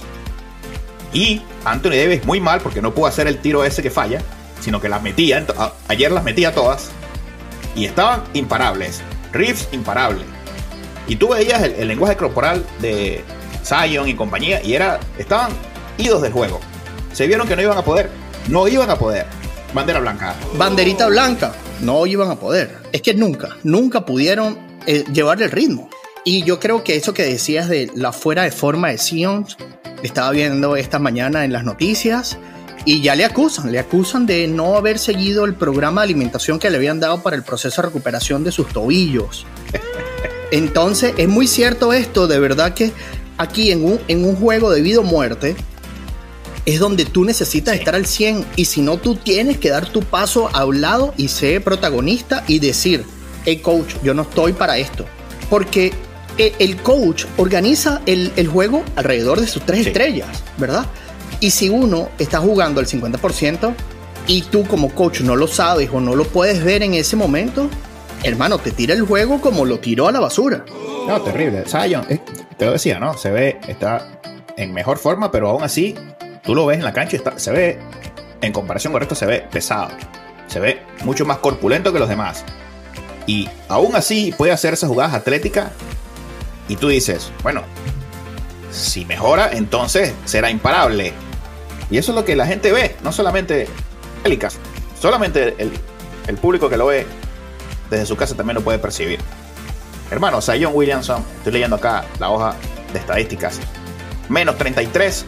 Y 1.13 1.41
Anthony 1.65 1.91
Davis 1.91 2.25
muy 2.25 2.39
mal 2.39 2.62
porque 2.62 2.82
no 2.82 2.94
pudo 2.94 3.08
hacer 3.08 3.27
el 3.27 3.39
tiro 3.39 3.63
ese 3.63 3.82
que 3.82 3.89
falla, 3.89 4.22
sino 4.60 4.79
que 4.79 4.89
las 4.89 5.01
metía. 5.01 5.46
Ayer 5.88 6.12
las 6.12 6.24
metía 6.24 6.53
todas. 6.53 6.89
Y 7.75 7.86
estaban 7.86 8.24
imparables. 8.34 9.01
Reeves 9.32 9.70
imparable. 9.72 10.24
Y 11.08 11.15
tú 11.15 11.29
veías 11.29 11.62
el, 11.63 11.74
el 11.74 11.88
lenguaje 11.88 12.17
corporal 12.17 12.65
de 12.79 13.24
Zion 13.63 14.08
y 14.08 14.15
compañía 14.15 14.62
y 14.63 14.74
era, 14.74 15.00
estaban 15.17 15.51
idos 15.98 16.22
del 16.22 16.34
juego. 16.34 16.60
Se 17.13 17.27
vieron 17.27 17.48
que 17.48 17.56
no 17.56 17.62
iban 17.62 17.77
a 17.77 17.84
poder 17.84 18.10
no 18.48 18.68
iban 18.68 18.89
a 18.89 18.98
poder. 18.98 19.25
Bandera 19.74 20.00
blanca. 20.00 20.36
Banderita 20.58 21.08
blanca. 21.08 21.54
No 21.82 22.06
iban 22.06 22.32
a 22.32 22.36
poder. 22.36 22.77
Es 22.92 23.01
que 23.01 23.13
nunca, 23.13 23.58
nunca 23.63 24.06
pudieron 24.06 24.58
eh, 24.86 25.04
llevar 25.12 25.42
el 25.42 25.51
ritmo. 25.51 25.89
Y 26.25 26.44
yo 26.44 26.60
creo 26.60 26.84
que 26.84 26.96
eso 26.96 27.13
que 27.13 27.24
decías 27.24 27.70
de 27.70 27.92
la 27.96 28.12
fuera 28.12 28.44
de 28.44 28.51
forma 28.51 28.89
de 28.89 28.98
Sion, 28.98 29.46
estaba 30.04 30.32
viendo 30.32 30.75
esta 30.75 31.00
mañana 31.00 31.46
en 31.46 31.54
las 31.54 31.63
noticias 31.63 32.38
y 32.86 33.01
ya 33.01 33.16
le 33.16 33.25
acusan, 33.25 33.72
le 33.72 33.80
acusan 33.80 34.25
de 34.25 34.48
no 34.48 34.75
haber 34.75 35.00
seguido 35.00 35.46
el 35.46 35.56
programa 35.56 36.01
de 36.01 36.06
alimentación 36.06 36.60
que 36.60 36.70
le 36.70 36.77
habían 36.77 37.00
dado 37.00 37.22
para 37.22 37.36
el 37.36 37.44
proceso 37.44 37.82
de 37.82 37.88
recuperación 37.88 38.44
de 38.44 38.51
sus 38.51 38.68
tobillos. 38.70 39.46
Entonces, 40.51 41.13
es 41.18 41.27
muy 41.27 41.48
cierto 41.48 41.92
esto, 41.92 42.27
de 42.27 42.39
verdad 42.39 42.74
que 42.74 42.94
aquí 43.38 43.72
en 43.72 43.84
un, 43.84 44.36
juego 44.36 44.72
de 44.72 44.82
vida 44.82 45.01
muerte, 45.01 45.56
es 46.67 46.81
donde 46.81 47.05
tú 47.05 47.24
necesitas 47.24 47.75
estar 47.75 47.95
al 47.95 48.05
100 48.05 48.45
y 48.57 48.65
si 48.65 48.81
no, 48.81 48.97
tú 48.97 49.15
tienes 49.15 49.57
que 49.57 49.69
dar 49.69 49.88
tu 49.88 50.01
paso 50.01 50.50
a 50.51 50.65
un 50.65 50.81
lado 50.81 51.13
y 51.15 51.29
ser 51.29 51.63
protagonista 51.63 52.43
y 52.45 52.59
decir, 52.59 53.05
hey 53.45 53.59
coach, 53.59 53.95
yo 54.03 54.13
no 54.13 54.24
estoy 54.24 54.51
para 54.51 54.77
esto. 54.77 55.05
Porque 55.50 55.93
eh, 56.38 56.53
el 56.59 56.75
coach 56.75 57.24
organiza 57.38 58.01
el, 58.05 58.47
juego 58.50 58.83
alrededor 58.97 59.39
de 59.39 59.47
sus 59.47 59.65
tres 59.65 59.88
estrellas, 59.88 60.27
¿verdad? 60.57 60.86
Y 61.39 61.51
si 61.51 61.69
uno 61.69 62.09
está 62.19 62.39
jugando 62.39 62.81
al 62.81 62.86
50% 62.86 63.74
y 64.27 64.41
tú 64.41 64.67
como 64.67 64.93
coach 64.93 65.21
no 65.21 65.38
lo 65.38 65.47
sabes 65.47 65.89
o 65.93 66.01
no 66.01 66.17
lo 66.17 66.25
puedes 66.25 66.65
ver 66.65 66.83
en 66.83 66.95
ese 66.95 67.15
momento, 67.15 67.69
hermano, 68.24 68.57
te 68.57 68.71
tira 68.71 68.93
el 68.93 69.03
juego 69.03 69.39
como 69.39 69.63
lo 69.63 69.79
tiró 69.79 70.09
a 70.09 70.12
la 70.12 70.19
basura. 70.19 70.65
No, 71.07 71.21
terrible. 71.21 71.63
Zion, 71.65 72.05
eh, 72.09 72.19
te 72.57 72.65
lo 72.65 72.74
decía, 72.74 73.00
¿no? 73.00 73.17
Se 73.17 73.31
ve, 73.31 73.57
está 73.69 74.19
en 74.57 74.74
mejor 74.74 74.97
forma, 74.97 75.31
pero 75.31 75.51
aún 75.51 75.63
así 75.63 75.95
Tú 76.48 76.56
lo 76.56 76.66
ves 76.66 76.77
en 76.77 76.86
la 76.86 76.94
cancha 76.94 77.18
y 77.18 77.39
se 77.39 77.51
ve, 77.51 77.77
en 78.39 78.54
comparación 78.54 78.94
con 78.94 79.01
esto, 79.01 79.16
se 79.16 79.25
ve 79.25 79.46
pesado. 79.51 79.89
Se 80.48 80.62
ve 80.62 80.82
mucho 81.04 81.25
más 81.25 81.39
corpulento 81.39 81.92
que 81.92 82.00
los 82.00 82.08
demás. 82.08 82.46
Y 83.25 83.50
aún 83.68 83.98
así 83.98 84.34
puede 84.38 84.54
hacer 84.54 84.77
jugadas 84.77 85.13
atléticas. 85.13 85.72
Y 86.70 86.77
tú 86.77 86.88
dices, 86.88 87.34
bueno, 87.44 87.63
si 88.72 89.04
mejora, 89.04 89.50
entonces 89.51 90.13
será 90.24 90.50
imparable. 90.50 91.12
Y 91.89 91.98
eso 91.98 92.13
es 92.13 92.16
lo 92.16 92.24
que 92.24 92.38
la 92.38 92.48
gente 92.48 92.72
ve, 92.72 92.96
no 93.04 93.12
solamente 93.12 93.68
Pelicas, 94.24 94.58
solamente 95.00 95.54
el, 95.58 95.74
el, 96.27 96.38
público 96.38 96.70
que 96.70 96.77
lo 96.77 96.88
ve 96.88 97.06
desde 97.89 98.06
su 98.06 98.16
casa 98.16 98.36
también 98.36 98.56
lo 98.56 98.62
puede 98.62 98.80
percibir. 98.80 99.20
Hermano, 100.12 100.42
Zion 100.42 100.72
Williamson, 100.74 101.24
estoy 101.39 101.54
leyendo 101.54 101.75
acá 101.75 102.06
la 102.20 102.30
hoja 102.30 102.56
de 102.94 103.00
estadísticas, 103.00 103.60
menos 104.30 104.58
33 104.58 105.25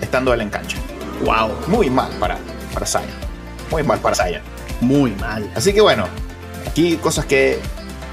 estando 0.00 0.32
él 0.34 0.40
en 0.40 0.50
cancha. 0.50 0.78
Wow. 1.24 1.50
Muy 1.68 1.90
mal 1.90 2.10
para, 2.18 2.38
para 2.72 2.86
Muy 3.70 3.82
mal 3.82 3.98
para 3.98 4.14
Zion. 4.14 4.42
Muy 4.80 5.12
mal. 5.12 5.50
Así 5.54 5.72
que 5.72 5.80
bueno, 5.80 6.06
aquí 6.66 6.96
cosas 6.96 7.24
que 7.24 7.58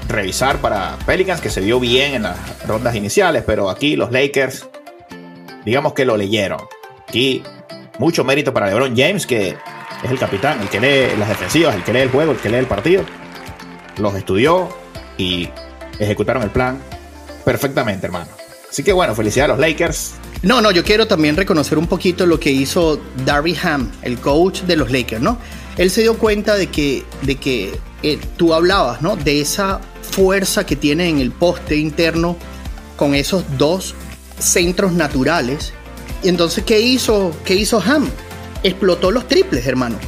revisar 0.08 0.58
para 0.58 0.96
Pelicans, 1.06 1.40
que 1.40 1.50
se 1.50 1.60
vio 1.60 1.80
bien 1.80 2.14
en 2.14 2.22
las 2.24 2.66
rondas 2.66 2.94
iniciales, 2.94 3.42
pero 3.46 3.70
aquí 3.70 3.96
los 3.96 4.10
Lakers, 4.12 4.68
digamos 5.64 5.92
que 5.94 6.04
lo 6.04 6.16
leyeron. 6.16 6.60
Aquí 7.08 7.42
mucho 7.98 8.24
mérito 8.24 8.52
para 8.52 8.66
LeBron 8.66 8.96
James, 8.96 9.26
que 9.26 9.56
es 10.02 10.10
el 10.10 10.18
capitán, 10.18 10.60
el 10.60 10.68
que 10.68 10.80
lee 10.80 11.16
las 11.18 11.28
defensivas, 11.28 11.74
el 11.74 11.84
que 11.84 11.92
lee 11.92 12.00
el 12.00 12.10
juego, 12.10 12.32
el 12.32 12.38
que 12.38 12.48
lee 12.48 12.58
el 12.58 12.66
partido. 12.66 13.04
Los 13.98 14.14
estudió 14.14 14.68
y 15.16 15.48
ejecutaron 15.98 16.42
el 16.42 16.50
plan 16.50 16.80
perfectamente, 17.44 18.06
hermano. 18.06 18.26
Así 18.74 18.82
que 18.82 18.92
bueno, 18.92 19.14
felicidades 19.14 19.52
a 19.52 19.56
los 19.56 19.60
Lakers. 19.60 20.14
No, 20.42 20.60
no, 20.60 20.72
yo 20.72 20.82
quiero 20.82 21.06
también 21.06 21.36
reconocer 21.36 21.78
un 21.78 21.86
poquito 21.86 22.26
lo 22.26 22.40
que 22.40 22.50
hizo 22.50 23.00
Darby 23.24 23.56
Ham, 23.62 23.88
el 24.02 24.18
coach 24.18 24.62
de 24.62 24.74
los 24.74 24.90
Lakers, 24.90 25.22
¿no? 25.22 25.38
Él 25.76 25.92
se 25.92 26.02
dio 26.02 26.18
cuenta 26.18 26.56
de 26.56 26.66
que, 26.66 27.04
de 27.22 27.36
que 27.36 27.78
eh, 28.02 28.18
tú 28.36 28.52
hablabas, 28.52 29.00
¿no? 29.00 29.14
De 29.14 29.40
esa 29.40 29.80
fuerza 30.02 30.66
que 30.66 30.74
tiene 30.74 31.08
en 31.08 31.20
el 31.20 31.30
poste 31.30 31.76
interno 31.76 32.36
con 32.96 33.14
esos 33.14 33.44
dos 33.58 33.94
centros 34.40 34.90
naturales. 34.90 35.72
Y 36.24 36.28
entonces, 36.28 36.64
¿qué 36.64 36.80
hizo, 36.80 37.30
qué 37.44 37.54
hizo 37.54 37.80
Ham? 37.80 38.10
Explotó 38.64 39.12
los 39.12 39.28
triples, 39.28 39.64
hermano. 39.68 39.98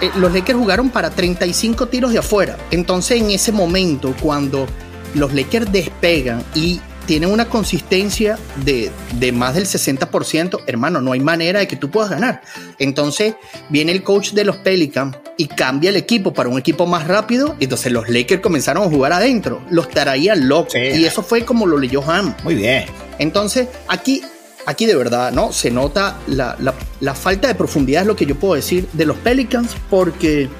Eh, 0.00 0.12
los 0.18 0.32
Lakers 0.32 0.56
jugaron 0.56 0.90
para 0.90 1.10
35 1.10 1.88
tiros 1.88 2.12
de 2.12 2.20
afuera. 2.20 2.58
Entonces, 2.70 3.20
en 3.20 3.32
ese 3.32 3.50
momento, 3.50 4.14
cuando 4.22 4.68
los 5.14 5.34
Lakers 5.34 5.72
despegan 5.72 6.44
y 6.54 6.80
tienen 7.08 7.32
una 7.32 7.48
consistencia 7.48 8.38
de, 8.66 8.92
más 9.32 9.54
del 9.54 9.64
60%, 9.64 10.60
hermano, 10.66 11.00
no 11.00 11.12
hay 11.12 11.20
manera 11.20 11.60
de 11.60 11.66
que 11.66 11.74
tú 11.74 11.90
puedas 11.90 12.10
ganar. 12.10 12.42
Entonces 12.78 13.34
viene 13.70 13.92
el 13.92 14.02
coach 14.02 14.32
de 14.32 14.44
los 14.44 14.58
Pelicans 14.58 15.16
y 15.38 15.46
cambia 15.46 15.88
el 15.88 15.96
equipo 15.96 16.34
para 16.34 16.50
un 16.50 16.58
equipo 16.58 16.86
más 16.86 17.08
rápido. 17.08 17.56
Y 17.58 17.64
entonces 17.64 17.92
los 17.92 18.10
Lakers 18.10 18.42
comenzaron 18.42 18.82
a 18.82 18.90
jugar 18.90 19.14
adentro, 19.14 19.62
los 19.70 19.88
traían 19.88 20.48
locos. 20.48 20.74
Y 20.74 21.06
eso 21.06 21.22
fue 21.22 21.46
como 21.46 21.64
lo 21.64 21.78
leyó 21.78 22.04
Ham. 22.06 22.36
Muy 22.44 22.56
bien. 22.56 22.84
Entonces 23.18 23.68
aquí, 23.88 24.20
aquí 24.66 24.84
de 24.84 24.94
verdad, 24.94 25.32
¿no? 25.32 25.50
Se 25.50 25.70
nota 25.70 26.18
la, 26.26 26.58
la 27.00 27.14
falta 27.14 27.48
de 27.48 27.54
profundidad, 27.54 28.02
es 28.02 28.06
lo 28.06 28.16
que 28.16 28.26
yo 28.26 28.34
puedo 28.38 28.52
decir, 28.52 28.86
de 28.92 29.06
los 29.06 29.16
Pelicans, 29.16 29.70
porque, 29.88 30.50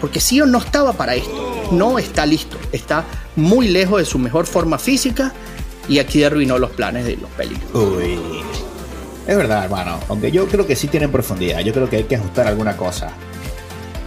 porque 0.00 0.18
Sion 0.18 0.50
no 0.50 0.58
estaba 0.58 0.94
para 0.94 1.14
esto. 1.14 1.68
No 1.70 2.00
está 2.00 2.26
listo. 2.26 2.58
Está 2.72 3.04
muy 3.36 3.68
lejos 3.68 4.00
de 4.00 4.04
su 4.04 4.18
mejor 4.18 4.46
forma 4.46 4.80
física 4.80 5.32
y 5.88 5.98
aquí 5.98 6.24
arruinó 6.24 6.58
los 6.58 6.70
planes 6.70 7.04
de 7.04 7.16
los 7.16 7.30
Pelicans. 7.30 7.74
Uy. 7.74 8.18
Es 9.26 9.36
verdad, 9.36 9.64
hermano. 9.64 9.98
Aunque 10.08 10.30
yo 10.30 10.46
creo 10.46 10.66
que 10.66 10.76
sí 10.76 10.88
tienen 10.88 11.10
profundidad. 11.10 11.60
Yo 11.60 11.72
creo 11.72 11.88
que 11.88 11.96
hay 11.96 12.04
que 12.04 12.16
ajustar 12.16 12.46
alguna 12.46 12.76
cosa. 12.76 13.12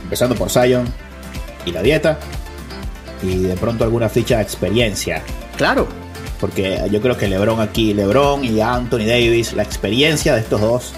Empezando 0.03 0.35
por 0.35 0.49
Zion 0.49 0.85
y 1.65 1.71
la 1.71 1.81
dieta. 1.81 2.19
Y 3.23 3.43
de 3.43 3.55
pronto 3.55 3.83
alguna 3.83 4.09
ficha 4.09 4.37
de 4.37 4.43
experiencia. 4.43 5.23
Claro. 5.57 5.87
Porque 6.39 6.81
yo 6.91 7.01
creo 7.01 7.17
que 7.17 7.27
LeBron 7.27 7.61
aquí, 7.61 7.93
LeBron 7.93 8.43
y 8.43 8.59
Anthony 8.59 9.05
Davis, 9.05 9.53
la 9.53 9.63
experiencia 9.63 10.33
de 10.35 10.41
estos 10.41 10.59
dos 10.59 10.93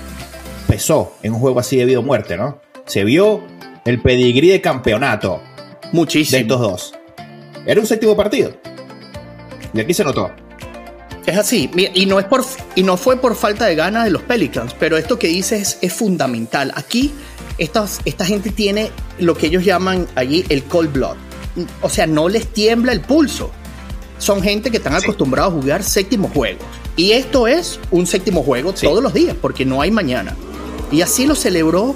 pesó 0.67 1.15
en 1.21 1.33
un 1.33 1.39
juego 1.39 1.59
así 1.59 1.77
de 1.77 1.85
vida 1.85 1.99
o 1.99 2.03
muerte, 2.03 2.37
¿no? 2.37 2.59
Se 2.85 3.03
vio 3.03 3.43
el 3.85 4.01
pedigrí 4.01 4.49
de 4.49 4.61
campeonato. 4.61 5.41
Muchísimo. 5.91 6.37
De 6.37 6.41
estos 6.41 6.59
dos. 6.59 6.93
Era 7.65 7.79
un 7.79 7.87
séptimo 7.87 8.15
partido. 8.15 8.51
Y 9.73 9.79
aquí 9.79 9.93
se 9.93 10.03
notó. 10.03 10.31
Es 11.27 11.37
así, 11.37 11.69
y 11.93 12.05
no, 12.05 12.19
es 12.19 12.25
por, 12.25 12.45
y 12.73 12.83
no 12.83 12.95
fue 12.95 13.17
por 13.17 13.35
falta 13.35 13.65
de 13.65 13.75
ganas 13.75 14.05
de 14.05 14.11
los 14.11 14.21
Pelicans, 14.21 14.73
pero 14.79 14.95
esto 14.95 15.19
que 15.19 15.27
dices 15.27 15.77
es 15.81 15.91
fundamental. 15.91 16.71
Aquí 16.73 17.13
esta, 17.57 17.85
esta 18.05 18.25
gente 18.25 18.49
tiene 18.49 18.91
lo 19.19 19.35
que 19.35 19.47
ellos 19.47 19.65
llaman 19.65 20.07
allí 20.15 20.45
el 20.47 20.63
cold 20.63 20.93
blood. 20.93 21.17
O 21.81 21.89
sea, 21.89 22.07
no 22.07 22.29
les 22.29 22.47
tiembla 22.47 22.93
el 22.93 23.01
pulso. 23.01 23.51
Son 24.19 24.41
gente 24.41 24.71
que 24.71 24.77
están 24.77 24.95
acostumbrados 24.95 25.53
a 25.53 25.61
jugar 25.61 25.83
séptimo 25.83 26.29
juego. 26.29 26.59
Y 26.95 27.11
esto 27.11 27.45
es 27.45 27.77
un 27.91 28.07
séptimo 28.07 28.41
juego 28.41 28.73
todos 28.73 29.03
los 29.03 29.13
días, 29.13 29.35
porque 29.39 29.65
no 29.65 29.81
hay 29.81 29.91
mañana. 29.91 30.33
Y 30.93 31.01
así 31.01 31.27
lo 31.27 31.35
celebró 31.35 31.93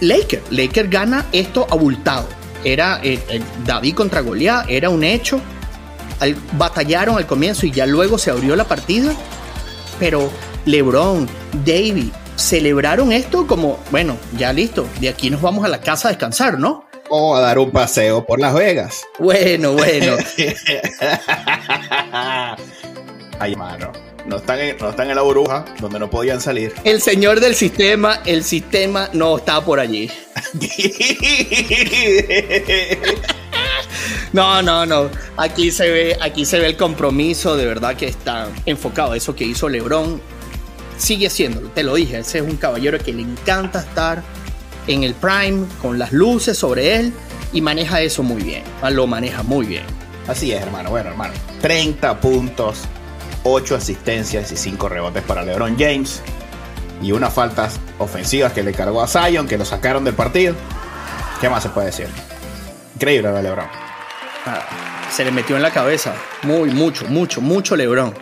Laker. 0.00 0.42
Laker 0.50 0.88
gana 0.88 1.26
esto 1.32 1.66
abultado. 1.70 2.26
Era 2.64 3.00
el, 3.02 3.20
David 3.66 3.94
contra 3.94 4.22
Goliat, 4.22 4.64
era 4.70 4.88
un 4.88 5.04
hecho. 5.04 5.40
Batallaron 6.52 7.16
al 7.16 7.26
comienzo 7.26 7.66
y 7.66 7.70
ya 7.70 7.86
luego 7.86 8.18
se 8.18 8.30
abrió 8.30 8.56
la 8.56 8.64
partida. 8.64 9.14
Pero 9.98 10.30
LeBron, 10.66 11.28
David, 11.64 12.08
celebraron 12.36 13.12
esto 13.12 13.46
como, 13.46 13.78
bueno, 13.90 14.16
ya 14.36 14.52
listo, 14.52 14.86
de 15.00 15.08
aquí 15.08 15.30
nos 15.30 15.40
vamos 15.40 15.64
a 15.64 15.68
la 15.68 15.80
casa 15.80 16.08
a 16.08 16.10
descansar, 16.10 16.58
¿no? 16.58 16.84
O 17.10 17.36
a 17.36 17.40
dar 17.40 17.58
un 17.58 17.70
paseo 17.70 18.24
por 18.24 18.40
Las 18.40 18.54
Vegas. 18.54 19.02
Bueno, 19.18 19.72
bueno. 19.72 20.16
Ay, 23.38 23.56
mano. 23.56 23.92
No 24.26 24.36
están, 24.36 24.58
en, 24.58 24.78
no 24.78 24.88
están 24.88 25.10
en 25.10 25.16
la 25.16 25.22
burbuja 25.22 25.66
donde 25.80 25.98
no 25.98 26.08
podían 26.08 26.40
salir. 26.40 26.72
El 26.84 27.02
señor 27.02 27.40
del 27.40 27.54
sistema, 27.54 28.20
el 28.24 28.42
sistema 28.42 29.10
no 29.12 29.36
está 29.36 29.62
por 29.62 29.80
allí. 29.80 30.10
No, 34.34 34.60
no, 34.62 34.84
no. 34.84 35.10
Aquí 35.36 35.70
se 35.70 35.88
ve, 35.88 36.18
aquí 36.20 36.44
se 36.44 36.58
ve 36.58 36.66
el 36.66 36.76
compromiso, 36.76 37.56
de 37.56 37.66
verdad 37.66 37.94
que 37.94 38.08
está 38.08 38.48
enfocado. 38.66 39.14
Eso 39.14 39.36
que 39.36 39.44
hizo 39.44 39.68
LeBron 39.68 40.20
sigue 40.98 41.30
siendo, 41.30 41.60
te 41.70 41.84
lo 41.84 41.94
dije, 41.94 42.18
ese 42.18 42.38
es 42.38 42.44
un 42.44 42.56
caballero 42.56 42.98
que 42.98 43.12
le 43.12 43.22
encanta 43.22 43.78
estar 43.78 44.24
en 44.88 45.04
el 45.04 45.14
prime 45.14 45.66
con 45.80 46.00
las 46.00 46.12
luces 46.12 46.58
sobre 46.58 46.96
él 46.96 47.12
y 47.52 47.60
maneja 47.60 48.00
eso 48.00 48.24
muy 48.24 48.42
bien. 48.42 48.64
Ah, 48.82 48.90
lo 48.90 49.06
maneja 49.06 49.44
muy 49.44 49.66
bien. 49.66 49.84
Así 50.26 50.50
es, 50.50 50.60
hermano. 50.60 50.90
Bueno, 50.90 51.10
hermano. 51.10 51.34
30 51.60 52.20
puntos, 52.20 52.80
8 53.44 53.76
asistencias 53.76 54.50
y 54.50 54.56
5 54.56 54.88
rebotes 54.88 55.22
para 55.22 55.44
LeBron 55.44 55.76
James. 55.78 56.22
Y 57.00 57.12
unas 57.12 57.32
faltas 57.32 57.78
ofensivas 58.00 58.52
que 58.52 58.64
le 58.64 58.72
cargó 58.72 59.00
a 59.00 59.06
Zion, 59.06 59.46
que 59.46 59.58
lo 59.58 59.64
sacaron 59.64 60.04
del 60.04 60.14
partido. 60.14 60.56
¿Qué 61.40 61.48
más 61.48 61.62
se 61.62 61.68
puede 61.68 61.86
decir? 61.86 62.08
Increíble 62.96 63.30
LeBron. 63.40 63.93
Se 65.10 65.24
le 65.24 65.30
metió 65.30 65.56
en 65.56 65.62
la 65.62 65.70
cabeza. 65.70 66.14
Muy, 66.42 66.70
mucho, 66.70 67.06
mucho, 67.06 67.40
mucho 67.40 67.76
LeBron. 67.76 68.14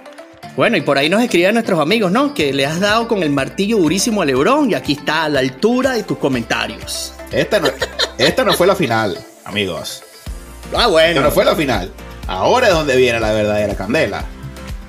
Bueno, 0.57 0.76
y 0.76 0.83
por 0.83 0.99
ahí 0.99 1.09
nos 1.09 1.23
escribían 1.23 1.55
nuestros 1.55 1.81
amigos, 1.81 2.12
¿no? 2.12 2.35
Que 2.35 2.52
le 2.52 2.67
has 2.67 2.79
dado 2.79 3.09
con 3.09 3.23
el 3.23 3.31
martillo 3.31 3.79
durísimo 3.79 4.21
a 4.21 4.26
Lebron 4.26 4.71
y 4.71 4.75
aquí 4.75 4.93
está 4.93 5.25
a 5.25 5.29
la 5.31 5.41
altura 5.41 5.93
de 5.93 6.02
tus 6.02 6.19
comentarios. 6.19 7.14
Esta 7.31 7.59
no, 7.59 7.69
esta 8.19 8.45
no 8.45 8.52
fue 8.52 8.67
la 8.67 8.76
final, 8.76 9.19
amigos. 9.45 10.02
Ah, 10.76 10.88
bueno. 10.88 11.09
Esta 11.09 11.21
no 11.23 11.31
fue 11.31 11.45
la 11.47 11.57
final. 11.57 11.91
Ahora 12.26 12.69
es 12.69 12.75
donde 12.75 12.97
viene 12.97 13.19
la 13.19 13.33
verdadera 13.33 13.75
candela. 13.75 14.25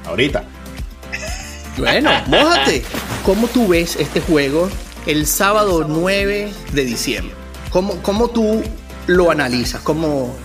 Ahorita. 0.05 0.43
Bueno, 1.77 2.11
mójate. 2.27 2.83
¿Cómo 3.25 3.47
tú 3.47 3.69
ves 3.69 3.95
este 3.95 4.19
juego 4.19 4.69
el 5.05 5.25
sábado 5.25 5.85
9 5.87 6.51
de 6.73 6.83
diciembre? 6.83 7.33
¿Cómo, 7.69 8.01
cómo 8.03 8.29
tú 8.29 8.61
lo 9.07 9.31
analizas? 9.31 9.81
¿Cómo, 9.81 10.35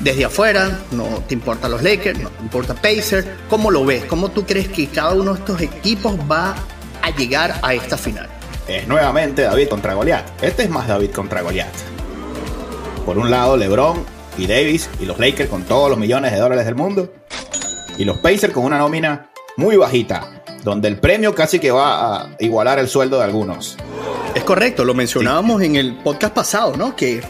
desde 0.00 0.24
afuera, 0.24 0.80
no 0.92 1.04
te 1.28 1.34
importan 1.34 1.70
los 1.70 1.82
Lakers, 1.82 2.18
no 2.18 2.30
te 2.30 2.42
importa 2.42 2.74
Pacers. 2.74 3.26
¿Cómo 3.48 3.70
lo 3.70 3.84
ves? 3.84 4.04
¿Cómo 4.06 4.30
tú 4.30 4.44
crees 4.44 4.68
que 4.68 4.86
cada 4.88 5.14
uno 5.14 5.34
de 5.34 5.40
estos 5.40 5.60
equipos 5.60 6.14
va 6.30 6.54
a 7.02 7.10
llegar 7.10 7.60
a 7.62 7.74
esta 7.74 7.96
final? 7.96 8.28
Es 8.66 8.86
nuevamente 8.88 9.42
David 9.42 9.68
contra 9.68 9.94
Goliath. 9.94 10.42
Este 10.42 10.64
es 10.64 10.70
más 10.70 10.88
David 10.88 11.10
contra 11.10 11.42
Goliath. 11.42 11.74
Por 13.04 13.18
un 13.18 13.30
lado, 13.30 13.56
LeBron 13.56 14.04
y 14.38 14.46
Davis 14.46 14.88
y 15.00 15.04
los 15.04 15.18
Lakers 15.18 15.50
con 15.50 15.64
todos 15.64 15.90
los 15.90 15.98
millones 15.98 16.32
de 16.32 16.38
dólares 16.38 16.64
del 16.64 16.76
mundo. 16.76 17.12
Y 17.98 18.04
los 18.04 18.18
Pacers 18.18 18.52
con 18.52 18.64
una 18.64 18.78
nómina 18.78 19.30
muy 19.56 19.76
bajita, 19.76 20.42
donde 20.62 20.88
el 20.88 20.98
premio 20.98 21.34
casi 21.34 21.58
que 21.58 21.70
va 21.70 22.22
a 22.22 22.30
igualar 22.38 22.78
el 22.78 22.88
sueldo 22.88 23.18
de 23.18 23.24
algunos. 23.24 23.76
Es 24.34 24.44
correcto, 24.44 24.84
lo 24.84 24.94
mencionábamos 24.94 25.60
en 25.62 25.76
el 25.76 25.96
podcast 25.96 26.32
pasado, 26.32 26.76
¿no? 26.76 26.94
Que 26.94 27.20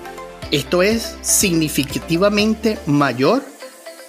esto 0.50 0.82
es 0.82 1.16
significativamente 1.22 2.78
mayor 2.86 3.42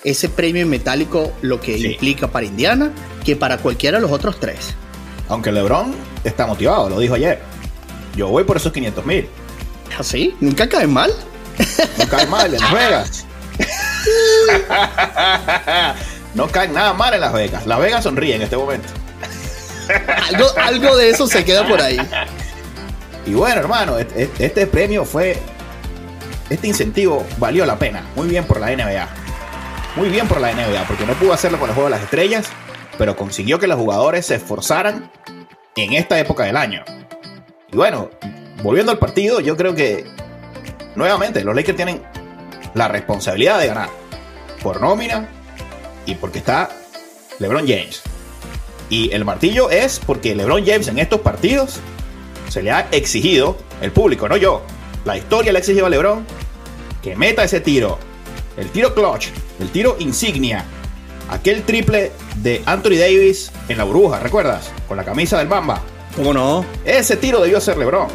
ese 0.04 0.30
premio 0.30 0.66
metálico 0.66 1.32
lo 1.42 1.62
que 1.62 1.78
implica 1.78 2.28
para 2.28 2.46
Indiana 2.46 2.92
que 3.24 3.36
para 3.36 3.58
cualquiera 3.58 3.98
de 3.98 4.02
los 4.02 4.12
otros 4.12 4.40
tres. 4.40 4.74
Aunque 5.30 5.52
LeBron 5.52 5.94
está 6.24 6.48
motivado, 6.48 6.90
lo 6.90 7.00
dijo 7.00 7.14
ayer. 7.14 7.40
Yo 8.16 8.28
voy 8.28 8.44
por 8.44 8.58
esos 8.58 8.74
500 8.74 9.06
mil. 9.06 9.28
¿Así? 9.98 10.32
¿Ah, 10.34 10.38
¿Nunca 10.42 10.68
cae 10.68 10.88
mal? 10.88 11.14
No 11.98 12.08
cae 12.08 12.26
mal 12.26 12.54
en 12.54 12.60
Las 12.60 12.74
Vegas. 12.74 13.26
no 16.34 16.48
cae 16.48 16.68
nada 16.70 16.94
mal 16.94 17.14
en 17.14 17.22
Las 17.22 17.34
Vegas. 17.34 17.68
Las 17.68 17.80
Vegas 17.80 18.04
sonríe 18.04 18.36
en 18.36 18.42
este 18.42 18.58
momento. 18.58 18.88
algo, 20.30 20.48
algo 20.58 20.98
de 20.98 21.12
eso 21.12 21.28
se 21.28 21.46
queda 21.46 21.68
por 21.68 21.82
ahí. 21.82 22.00
Y 23.26 23.34
bueno, 23.34 23.62
hermano, 23.62 23.98
este 24.00 24.66
premio 24.66 25.06
fue 25.06 25.38
este 26.52 26.68
incentivo 26.68 27.26
valió 27.38 27.66
la 27.66 27.80
pena. 27.80 28.04
Muy 28.16 28.28
bien 28.28 28.44
por 28.44 28.60
la 28.60 28.76
NBA. 28.76 29.08
Muy 29.96 30.10
bien 30.10 30.28
por 30.28 30.42
la 30.42 30.52
NBA, 30.52 30.84
porque 30.86 31.06
no 31.06 31.14
pudo 31.14 31.32
hacerlo 31.32 31.58
con 31.58 31.70
el 31.70 31.76
juego 31.76 31.90
de 31.90 31.96
las 31.96 32.04
estrellas, 32.04 32.50
pero 32.98 33.16
consiguió 33.16 33.58
que 33.58 33.68
los 33.68 33.78
jugadores 33.78 34.26
se 34.26 34.36
esforzaran 34.36 35.10
en 35.78 35.94
esta 35.94 36.20
época 36.20 36.44
del 36.44 36.58
año. 36.58 36.84
Y 37.72 37.78
bueno, 37.78 38.10
volviendo 38.64 38.92
al 38.92 39.00
partido, 39.00 39.40
yo 39.40 39.56
creo 39.56 39.76
que 39.76 40.06
nuevamente 40.96 41.42
los 41.46 41.56
Lakers 41.56 41.78
tienen 41.78 42.02
la 42.74 42.90
responsabilidad 42.90 43.58
de 43.60 43.68
ganar 43.68 43.90
por 44.62 44.82
nómina 44.82 45.30
y 46.06 46.16
porque 46.16 46.40
está 46.40 46.70
LeBron 47.40 47.66
James. 47.66 48.02
Y 48.90 49.10
el 49.14 49.24
martillo 49.24 49.70
es 49.70 50.02
porque 50.06 50.36
LeBron 50.36 50.66
James 50.66 50.90
en 50.90 51.00
estos 51.00 51.22
partidos 51.22 51.80
se 52.50 52.62
le 52.62 52.72
ha 52.72 52.90
exigido, 52.92 53.58
el 53.82 53.94
público, 53.94 54.28
no 54.28 54.36
yo, 54.36 54.62
la 55.06 55.18
historia 55.18 55.54
le 55.54 55.60
ha 55.60 55.62
exigido 55.62 55.86
a 55.86 55.90
LeBron 55.90 56.26
que 57.02 57.16
meta 57.16 57.44
ese 57.44 57.62
tiro. 57.62 57.98
El 58.58 58.70
tiro 58.70 58.94
clutch, 58.94 59.30
el 59.60 59.70
tiro 59.70 59.96
insignia. 60.00 60.64
Aquel 61.30 61.64
triple 61.64 62.12
de 62.38 62.62
Anthony 62.66 62.98
Davis 63.00 63.52
en 63.70 63.78
la 63.78 63.86
burbuja, 63.86 64.20
¿recuerdas? 64.20 64.72
Con 64.88 64.98
la 64.98 65.06
camisa 65.06 65.38
del 65.38 65.48
Bamba. 65.48 65.82
¿Cómo 66.16 66.34
no? 66.34 66.66
Ese 66.84 67.16
tiro 67.16 67.42
debió 67.42 67.62
ser 67.62 67.78
LeBron. 67.78 68.08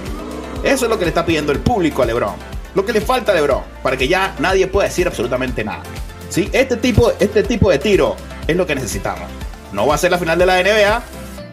Eso 0.62 0.84
es 0.84 0.90
lo 0.90 0.98
que 0.98 1.04
le 1.04 1.10
está 1.10 1.24
pidiendo 1.24 1.52
el 1.52 1.60
público 1.60 2.02
a 2.02 2.06
LeBron. 2.06 2.34
Lo 2.74 2.84
que 2.84 2.92
le 2.92 3.00
falta 3.00 3.32
a 3.32 3.34
LeBron 3.34 3.62
para 3.82 3.96
que 3.96 4.06
ya 4.06 4.34
nadie 4.38 4.66
pueda 4.66 4.88
decir 4.88 5.06
absolutamente 5.06 5.64
nada. 5.64 5.82
¿Sí? 6.28 6.50
Este, 6.52 6.76
tipo, 6.76 7.12
este 7.18 7.42
tipo 7.42 7.70
de 7.70 7.78
tiro 7.78 8.16
es 8.46 8.56
lo 8.56 8.66
que 8.66 8.74
necesitamos. 8.74 9.28
No 9.72 9.86
va 9.86 9.94
a 9.94 9.98
ser 9.98 10.10
la 10.10 10.18
final 10.18 10.38
de 10.38 10.46
la 10.46 10.62
NBA, 10.62 11.02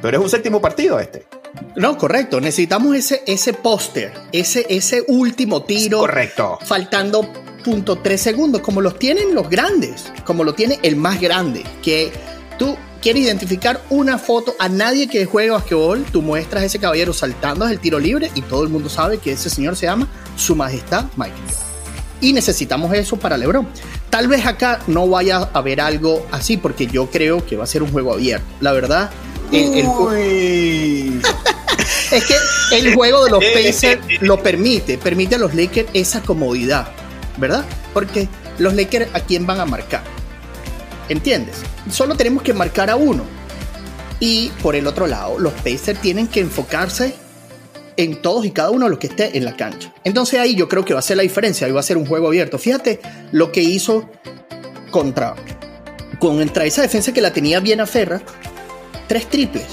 pero 0.01 0.17
es 0.17 0.23
un 0.23 0.29
séptimo 0.29 0.61
partido 0.61 0.99
este. 0.99 1.25
No, 1.75 1.97
correcto. 1.97 2.39
Necesitamos 2.39 2.95
ese, 2.95 3.23
ese 3.25 3.53
póster, 3.53 4.13
ese, 4.31 4.65
ese 4.69 5.03
último 5.07 5.63
tiro. 5.63 5.99
Correcto. 5.99 6.59
Faltando 6.65 7.27
punto 7.63 7.97
tres 7.97 8.21
segundos, 8.21 8.61
como 8.61 8.81
los 8.81 8.99
tienen 8.99 9.33
los 9.33 9.49
grandes, 9.49 10.11
como 10.25 10.43
lo 10.43 10.53
tiene 10.53 10.79
el 10.83 10.95
más 10.95 11.19
grande, 11.19 11.63
que 11.81 12.11
tú 12.59 12.75
quieres 13.01 13.23
identificar 13.23 13.81
una 13.89 14.17
foto 14.17 14.53
a 14.59 14.69
nadie 14.69 15.07
que 15.07 15.25
juegue 15.25 15.49
basquetbol, 15.49 16.03
tú 16.11 16.21
muestras 16.21 16.63
a 16.63 16.65
ese 16.65 16.79
caballero 16.79 17.13
saltando 17.13 17.67
el 17.67 17.79
tiro 17.79 17.99
libre 17.99 18.29
y 18.35 18.41
todo 18.41 18.63
el 18.63 18.69
mundo 18.69 18.89
sabe 18.89 19.17
que 19.17 19.31
ese 19.31 19.49
señor 19.49 19.75
se 19.75 19.85
llama 19.85 20.07
Su 20.35 20.55
Majestad 20.55 21.05
Michael 21.15 21.41
Y 22.21 22.33
necesitamos 22.33 22.93
eso 22.93 23.17
para 23.17 23.37
LeBron. 23.37 23.67
Tal 24.09 24.27
vez 24.27 24.45
acá 24.45 24.79
no 24.87 25.07
vaya 25.07 25.37
a 25.37 25.49
haber 25.53 25.81
algo 25.81 26.25
así 26.31 26.57
porque 26.57 26.85
yo 26.85 27.09
creo 27.09 27.45
que 27.45 27.57
va 27.57 27.63
a 27.63 27.67
ser 27.67 27.81
un 27.81 27.91
juego 27.91 28.13
abierto. 28.13 28.45
La 28.61 28.73
verdad, 28.73 29.09
es 32.13 32.25
que 32.25 32.35
el 32.77 32.93
juego 32.93 33.25
de 33.25 33.31
los 33.31 33.43
Pacers 33.53 34.01
lo 34.21 34.41
permite, 34.41 34.97
permite 34.97 35.35
a 35.35 35.37
los 35.37 35.53
Lakers 35.53 35.89
esa 35.93 36.21
comodidad, 36.21 36.87
¿verdad? 37.37 37.65
Porque 37.93 38.27
los 38.59 38.73
Lakers 38.73 39.07
a 39.13 39.19
quién 39.19 39.45
van 39.45 39.59
a 39.59 39.65
marcar. 39.65 40.03
¿Entiendes? 41.09 41.57
Solo 41.91 42.15
tenemos 42.15 42.43
que 42.43 42.53
marcar 42.53 42.89
a 42.89 42.95
uno. 42.95 43.23
Y 44.19 44.49
por 44.61 44.75
el 44.75 44.87
otro 44.87 45.05
lado, 45.07 45.37
los 45.37 45.53
Pacers 45.53 45.99
tienen 45.99 46.27
que 46.27 46.39
enfocarse 46.39 47.15
en 47.97 48.21
todos 48.21 48.45
y 48.45 48.51
cada 48.51 48.69
uno 48.69 48.85
de 48.85 48.91
los 48.91 48.99
que 48.99 49.07
esté 49.07 49.37
en 49.37 49.45
la 49.45 49.55
cancha. 49.55 49.93
Entonces 50.03 50.39
ahí 50.39 50.55
yo 50.55 50.67
creo 50.69 50.85
que 50.85 50.93
va 50.93 50.99
a 50.99 51.03
ser 51.03 51.17
la 51.17 51.23
diferencia, 51.23 51.67
ahí 51.67 51.73
va 51.73 51.81
a 51.81 51.83
ser 51.83 51.97
un 51.97 52.05
juego 52.05 52.27
abierto. 52.27 52.57
Fíjate 52.57 52.99
lo 53.31 53.51
que 53.51 53.61
hizo 53.61 54.09
contra 54.91 55.35
contra 56.19 56.63
esa 56.65 56.81
defensa 56.81 57.11
que 57.11 57.19
la 57.19 57.33
tenía 57.33 57.59
bien 57.59 57.81
a 57.81 57.85
Ferra, 57.85 58.21
tres 59.07 59.29
triples. 59.29 59.65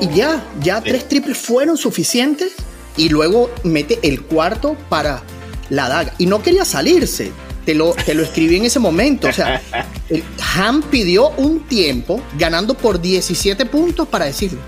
Y 0.00 0.14
ya, 0.14 0.44
ya 0.60 0.80
tres 0.80 1.08
triples 1.08 1.38
fueron 1.38 1.76
suficientes. 1.76 2.52
Y 2.96 3.08
luego 3.08 3.50
mete 3.64 3.98
el 4.02 4.22
cuarto 4.22 4.76
para 4.88 5.22
la 5.70 5.88
daga. 5.88 6.14
Y 6.18 6.26
no 6.26 6.42
quería 6.42 6.64
salirse. 6.64 7.32
Te 7.64 7.74
lo, 7.74 7.92
te 7.92 8.14
lo 8.14 8.22
escribí 8.22 8.56
en 8.56 8.66
ese 8.66 8.78
momento. 8.78 9.28
O 9.28 9.32
sea, 9.32 9.60
el 10.10 10.22
Ham 10.54 10.82
pidió 10.82 11.30
un 11.30 11.66
tiempo 11.66 12.20
ganando 12.38 12.74
por 12.74 13.00
17 13.00 13.64
puntos 13.66 14.06
para 14.06 14.26
decirle, 14.26 14.58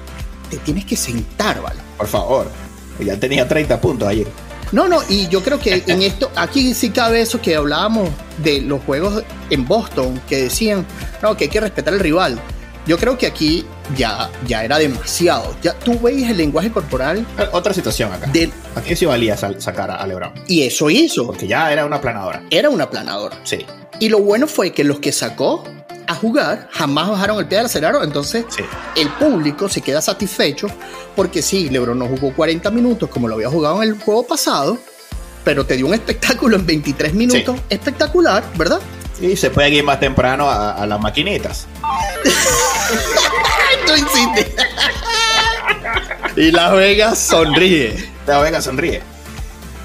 te 0.51 0.57
tienes 0.59 0.85
que 0.87 0.97
sentar, 0.97 1.61
¿vale? 1.61 1.81
Por 1.99 2.07
favor. 2.07 2.51
Ya 2.99 3.19
tenía 3.21 3.47
30 3.47 3.81
puntos 3.81 4.09
ayer. 4.09 4.27
No, 4.73 4.89
no, 4.89 5.01
y 5.09 5.29
yo 5.29 5.43
creo 5.45 5.61
que 5.61 5.85
en 5.87 6.03
esto, 6.03 6.31
aquí 6.35 6.75
sí 6.75 6.91
cabe 6.91 7.21
eso 7.21 7.41
que 7.41 7.55
hablábamos 7.55 8.09
de 8.39 8.61
los 8.61 8.83
juegos 8.83 9.23
en 9.51 9.67
Boston, 9.67 10.21
que 10.29 10.43
decían, 10.43 10.85
no, 11.23 11.37
que 11.37 11.45
hay 11.45 11.51
que 11.51 11.61
respetar 11.61 11.95
al 11.95 12.01
rival. 12.01 12.41
Yo 12.87 12.99
creo 12.99 13.17
que 13.17 13.27
aquí 13.27 13.65
ya, 13.97 14.31
ya 14.47 14.65
era 14.65 14.79
demasiado. 14.79 15.57
Ya 15.63 15.75
tú 15.75 15.99
veis 16.01 16.29
el 16.29 16.39
lenguaje 16.39 16.71
corporal. 16.71 17.27
Otra 17.53 17.73
situación 17.73 18.13
acá. 18.13 18.31
aquí 18.75 18.97
sí 18.97 19.07
valía 19.07 19.37
sacar 19.37 19.91
a 19.91 20.07
LeBron. 20.07 20.33
Y 20.47 20.63
eso 20.63 20.91
hizo. 20.91 21.27
Porque 21.27 21.47
ya 21.47 21.73
era 21.73 21.85
una 21.85 22.01
planadora. 22.01 22.43
Era 22.51 22.71
una 22.71 22.89
planadora. 22.89 23.39
Sí. 23.45 23.65
Y 23.99 24.09
lo 24.09 24.21
bueno 24.21 24.47
fue 24.47 24.73
que 24.73 24.85
los 24.85 25.01
que 25.01 25.13
sacó 25.13 25.65
a 26.07 26.15
jugar 26.15 26.69
jamás 26.73 27.09
bajaron 27.09 27.39
el 27.39 27.47
pie 27.47 27.59
del 27.59 27.67
acelerador. 27.67 28.05
Entonces, 28.05 28.45
el 28.97 29.09
público 29.11 29.69
se 29.69 29.81
queda 29.81 30.01
satisfecho 30.01 30.69
porque 31.15 31.43
sí, 31.43 31.69
LeBron 31.69 31.99
no 31.99 32.07
jugó 32.07 32.33
40 32.35 32.71
minutos 32.71 33.09
como 33.09 33.29
lo 33.29 33.35
había 33.35 33.49
jugado 33.49 33.83
en 33.83 33.91
el 33.91 33.99
juego 33.99 34.27
pasado, 34.27 34.79
pero 35.45 35.65
te 35.65 35.77
dio 35.77 35.87
un 35.87 35.95
espectáculo 35.95 36.57
en 36.57 36.67
23 36.67 37.15
minutos 37.15 37.59
espectacular, 37.71 38.45
¿verdad? 38.57 38.81
Y 39.21 39.37
se 39.37 39.51
puede 39.51 39.71
ir 39.71 39.85
más 39.85 39.99
temprano 39.99 40.51
a, 40.51 40.85
las 40.87 41.01
maquinitas. 41.01 41.67
y 46.37 46.51
Las 46.51 46.73
Vegas 46.73 47.19
sonríe. 47.19 48.11
Las 48.27 48.43
Vegas 48.43 48.65
sonríe. 48.65 49.03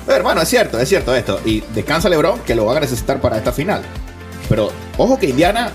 Pero, 0.06 0.18
hermano, 0.18 0.42
es 0.42 0.50
cierto, 0.50 0.80
es 0.80 0.90
cierto 0.90 1.16
esto. 1.16 1.40
Y 1.46 1.62
descansa 1.74 2.10
LeBron, 2.10 2.40
que 2.42 2.56
lo 2.56 2.66
va 2.66 2.78
a 2.78 2.80
necesitar 2.80 3.22
para 3.22 3.38
esta 3.38 3.52
final. 3.52 3.84
Pero 4.50 4.72
ojo 4.98 5.18
que 5.18 5.28
Indiana 5.28 5.72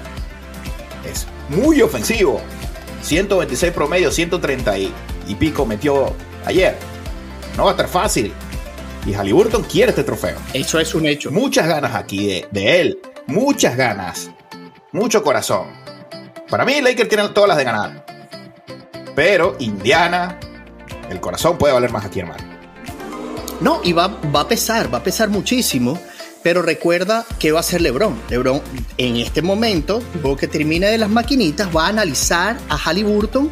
es 1.11 1.27
muy 1.49 1.81
ofensivo. 1.83 2.41
126 3.03 3.73
promedio, 3.73 4.11
130 4.11 4.79
y, 4.79 4.93
pico 5.39 5.65
metió 5.65 6.15
ayer. 6.45 6.77
No 7.57 7.65
va 7.65 7.71
a 7.71 7.73
estar 7.73 7.89
fácil. 7.89 8.33
Y 9.07 9.15
Halliburton 9.15 9.63
quiere 9.63 9.91
este 9.91 10.03
trofeo. 10.03 10.37
Eso 10.53 10.81
es 10.81 10.95
un 10.95 11.07
hecho. 11.07 11.31
Muchas 11.31 11.69
ganas 11.69 11.95
aquí 11.95 12.27
de, 12.27 12.49
de 12.51 12.81
él 12.81 12.99
muchas 13.27 13.77
ganas, 13.77 14.31
mucho 14.93 15.23
corazón. 15.23 15.69
Para 16.49 16.65
mí, 16.65 16.81
Lakers 16.81 17.09
tiene 17.09 17.29
todas 17.31 17.49
las 17.49 17.59
de 17.59 17.65
ganar. 17.65 18.07
Pero 19.17 19.57
Indiana, 19.59 20.39
el 21.11 21.21
corazón 21.21 21.59
puede 21.59 21.73
valer 21.73 21.91
más 21.91 22.05
aquí, 22.05 22.21
hermano. 22.21 22.45
No, 23.61 23.81
y 23.83 23.93
va, 23.93 24.21
a 24.35 24.49
pesar, 24.49 24.93
va 24.93 24.99
a 24.99 25.03
pesar 25.03 25.31
muchísimo. 25.31 25.99
Pero 26.43 26.63
recuerda 26.63 27.27
que 27.41 27.51
va 27.51 27.59
a 27.59 27.63
ser 27.65 27.81
LeBron. 27.81 28.15
LeBron 28.31 28.63
en 28.99 29.17
este 29.17 29.43
momento, 29.43 30.01
luego 30.23 30.37
que 30.37 30.47
termine 30.47 30.87
de 30.87 30.99
las 30.99 31.11
maquinitas, 31.11 31.75
va 31.75 31.87
a 31.87 31.89
analizar 31.89 32.57
a 32.69 32.77
Halliburton 32.77 33.51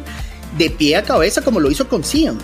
de 0.57 0.69
pie 0.69 0.95
a 0.95 1.03
cabeza 1.03 1.41
como 1.41 1.59
lo 1.59 1.69
hizo 1.69 1.89
con 1.89 2.05
Sian. 2.05 2.37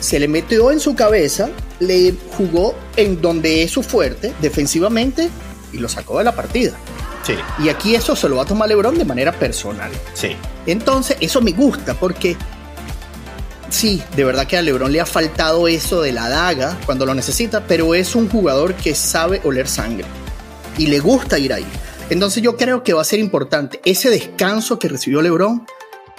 Se 0.00 0.18
le 0.18 0.28
metió 0.28 0.70
en 0.70 0.80
su 0.80 0.94
cabeza, 0.94 1.50
le 1.78 2.14
jugó 2.38 2.74
en 2.96 3.20
donde 3.20 3.64
es 3.64 3.72
su 3.72 3.82
fuerte, 3.82 4.32
defensivamente, 4.40 5.28
y 5.74 5.78
lo 5.78 5.90
sacó 5.90 6.18
de 6.18 6.24
la 6.24 6.34
partida. 6.34 6.72
Sí. 7.22 7.34
Y 7.62 7.68
aquí 7.68 7.94
eso 7.94 8.16
se 8.16 8.28
lo 8.28 8.36
va 8.36 8.42
a 8.42 8.46
tomar 8.46 8.68
LeBron 8.68 8.98
de 8.98 9.04
manera 9.04 9.32
personal. 9.32 9.90
Sí. 10.14 10.36
Entonces, 10.66 11.16
eso 11.20 11.40
me 11.40 11.52
gusta 11.52 11.94
porque 11.94 12.36
sí, 13.68 14.02
de 14.16 14.24
verdad 14.24 14.46
que 14.46 14.56
a 14.56 14.62
LeBron 14.62 14.92
le 14.92 15.00
ha 15.00 15.06
faltado 15.06 15.68
eso 15.68 16.02
de 16.02 16.12
la 16.12 16.28
daga 16.28 16.78
cuando 16.84 17.06
lo 17.06 17.14
necesita, 17.14 17.64
pero 17.66 17.94
es 17.94 18.14
un 18.14 18.28
jugador 18.28 18.74
que 18.74 18.94
sabe 18.94 19.40
oler 19.44 19.68
sangre 19.68 20.06
y 20.78 20.86
le 20.86 21.00
gusta 21.00 21.38
ir 21.38 21.52
ahí. 21.52 21.66
Entonces 22.10 22.42
yo 22.42 22.56
creo 22.56 22.82
que 22.82 22.92
va 22.92 23.02
a 23.02 23.04
ser 23.04 23.20
importante. 23.20 23.80
Ese 23.84 24.10
descanso 24.10 24.78
que 24.78 24.88
recibió 24.88 25.22
LeBron 25.22 25.66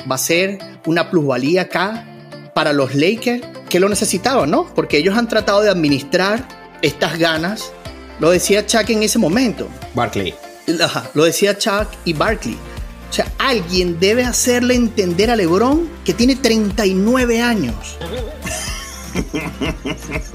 va 0.10 0.16
a 0.16 0.20
ser 0.20 0.60
una 0.86 1.10
plusvalía 1.10 1.64
acá 1.64 2.08
para 2.56 2.74
los 2.74 2.96
Lakers 2.96 3.46
que 3.70 3.80
lo 3.80 3.90
necesitaban, 3.90 4.50
¿no? 4.50 4.74
Porque 4.74 4.98
ellos 4.98 5.18
han 5.18 5.28
tratado 5.28 5.62
de 5.62 5.70
administrar 5.70 6.48
estas 6.82 7.18
ganas 7.18 7.72
lo 8.20 8.30
decía 8.30 8.66
Chuck 8.66 8.90
en 8.90 9.04
ese 9.04 9.20
momento. 9.20 9.68
Barkley. 9.94 10.34
Lo 11.14 11.24
decía 11.24 11.58
Chuck 11.58 11.88
y 12.06 12.14
Barkley. 12.14 12.58
O 13.10 13.14
sea, 13.14 13.32
alguien 13.38 14.00
debe 14.00 14.24
hacerle 14.24 14.76
entender 14.76 15.30
a 15.30 15.36
LeBron 15.36 15.88
que 16.04 16.14
tiene 16.14 16.36
39 16.36 17.42
años. 17.42 17.76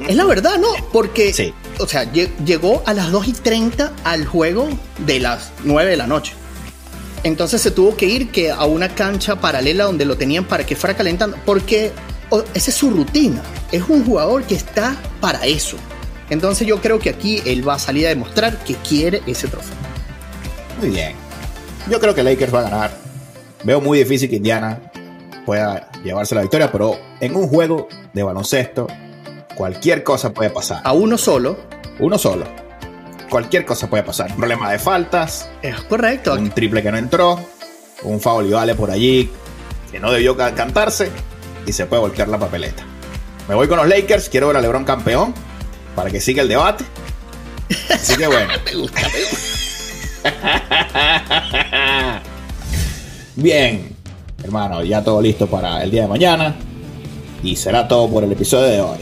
es 0.06 0.14
la 0.14 0.24
verdad, 0.24 0.58
¿no? 0.58 0.68
Porque, 0.92 1.32
sí. 1.32 1.52
o 1.80 1.88
sea, 1.88 2.10
llegó 2.12 2.82
a 2.86 2.94
las 2.94 3.10
2 3.10 3.28
y 3.28 3.32
30 3.32 3.92
al 4.04 4.26
juego 4.26 4.68
de 4.98 5.18
las 5.18 5.50
9 5.64 5.90
de 5.90 5.96
la 5.96 6.06
noche. 6.06 6.34
Entonces 7.24 7.60
se 7.60 7.72
tuvo 7.72 7.96
que 7.96 8.06
ir 8.06 8.30
que 8.30 8.52
a 8.52 8.64
una 8.64 8.94
cancha 8.94 9.40
paralela 9.40 9.84
donde 9.84 10.04
lo 10.04 10.16
tenían 10.16 10.44
para 10.44 10.64
que 10.64 10.76
fuera 10.76 10.96
calentando, 10.96 11.36
porque 11.44 11.90
esa 12.54 12.70
es 12.70 12.76
su 12.76 12.90
rutina. 12.90 13.42
Es 13.72 13.82
un 13.88 14.04
jugador 14.04 14.44
que 14.44 14.54
está 14.54 14.96
para 15.20 15.44
eso. 15.46 15.76
Entonces 16.30 16.66
yo 16.66 16.80
creo 16.80 16.98
que 16.98 17.10
aquí 17.10 17.42
él 17.44 17.66
va 17.66 17.74
a 17.74 17.78
salir 17.78 18.06
a 18.06 18.10
demostrar 18.10 18.62
que 18.62 18.74
quiere 18.74 19.22
ese 19.26 19.48
trofeo. 19.48 19.77
Muy 20.78 20.90
bien. 20.90 21.12
Yo 21.90 21.98
creo 21.98 22.14
que 22.14 22.22
Lakers 22.22 22.54
va 22.54 22.60
a 22.60 22.62
ganar. 22.62 22.90
Veo 23.64 23.80
muy 23.80 23.98
difícil 23.98 24.30
que 24.30 24.36
Indiana 24.36 24.80
pueda 25.44 25.90
llevarse 26.04 26.34
la 26.34 26.42
victoria, 26.42 26.70
pero 26.70 26.98
en 27.20 27.34
un 27.34 27.48
juego 27.48 27.88
de 28.12 28.22
baloncesto 28.22 28.86
cualquier 29.54 30.04
cosa 30.04 30.32
puede 30.32 30.50
pasar. 30.50 30.80
A 30.84 30.92
uno 30.92 31.18
solo. 31.18 31.56
Uno 31.98 32.16
solo. 32.16 32.46
Cualquier 33.28 33.64
cosa 33.64 33.90
puede 33.90 34.04
pasar. 34.04 34.30
Un 34.30 34.36
problema 34.36 34.70
de 34.70 34.78
faltas. 34.78 35.48
Es 35.62 35.80
correcto. 35.82 36.34
Un 36.34 36.50
triple 36.50 36.82
que 36.82 36.92
no 36.92 36.98
entró. 36.98 37.40
Un 38.02 38.20
foul 38.20 38.46
y 38.46 38.50
vale 38.50 38.74
por 38.76 38.90
allí 38.90 39.30
que 39.90 39.98
no 39.98 40.12
debió 40.12 40.36
cantarse. 40.36 41.10
Y 41.66 41.72
se 41.72 41.86
puede 41.86 42.00
voltear 42.00 42.28
la 42.28 42.38
papeleta. 42.38 42.84
Me 43.48 43.54
voy 43.54 43.66
con 43.66 43.78
los 43.78 43.88
Lakers. 43.88 44.28
Quiero 44.28 44.46
ver 44.46 44.58
a 44.58 44.60
LeBron 44.60 44.84
campeón 44.84 45.34
para 45.96 46.10
que 46.10 46.20
siga 46.20 46.42
el 46.42 46.48
debate. 46.48 46.84
Así 47.90 48.16
que 48.16 48.26
bueno. 48.28 48.52
me 48.64 48.74
gusta, 48.74 49.00
Bien, 53.36 53.94
hermano, 54.42 54.82
ya 54.82 55.02
todo 55.02 55.22
listo 55.22 55.46
para 55.46 55.82
el 55.82 55.90
día 55.90 56.02
de 56.02 56.08
mañana. 56.08 56.56
Y 57.42 57.54
será 57.56 57.86
todo 57.86 58.08
por 58.08 58.24
el 58.24 58.32
episodio 58.32 58.66
de 58.66 58.80
hoy. 58.80 58.98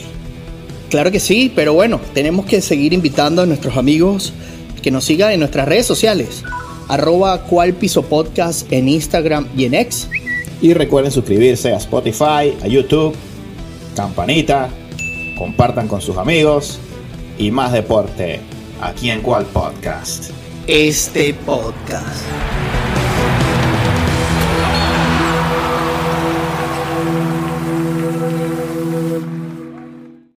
Claro 0.91 1.11
que 1.11 1.21
sí, 1.21 1.51
pero 1.55 1.73
bueno, 1.73 2.01
tenemos 2.15 2.47
que 2.47 2.61
seguir 2.61 2.93
invitando 2.93 3.43
a 3.43 3.47
nuestros 3.47 3.77
amigos 3.77 4.33
que 4.83 4.91
nos 4.91 5.05
sigan 5.05 5.33
en 5.33 5.41
nuestras 5.41 5.67
redes 5.67 5.87
sociales. 5.87 6.45
Arroba 6.89 7.43
cual 7.43 7.73
piso 7.73 8.03
podcast 8.03 8.71
en 8.73 8.89
Instagram 8.89 9.49
y 9.57 9.65
en 9.65 9.75
X. 9.75 10.09
Y 10.63 10.75
recuerden 10.75 11.11
suscribirse 11.11 11.73
a 11.73 11.77
Spotify, 11.79 12.57
a 12.63 12.69
YouTube, 12.69 13.15
campanita, 13.97 14.69
compartan 15.37 15.89
con 15.89 16.01
sus 16.01 16.17
amigos 16.17 16.79
y 17.39 17.51
más 17.51 17.73
deporte 17.73 18.41
aquí 18.81 19.11
en 19.11 19.23
cual 19.23 19.45
podcast. 19.47 20.31
Este 20.69 21.33
podcast. 21.33 22.66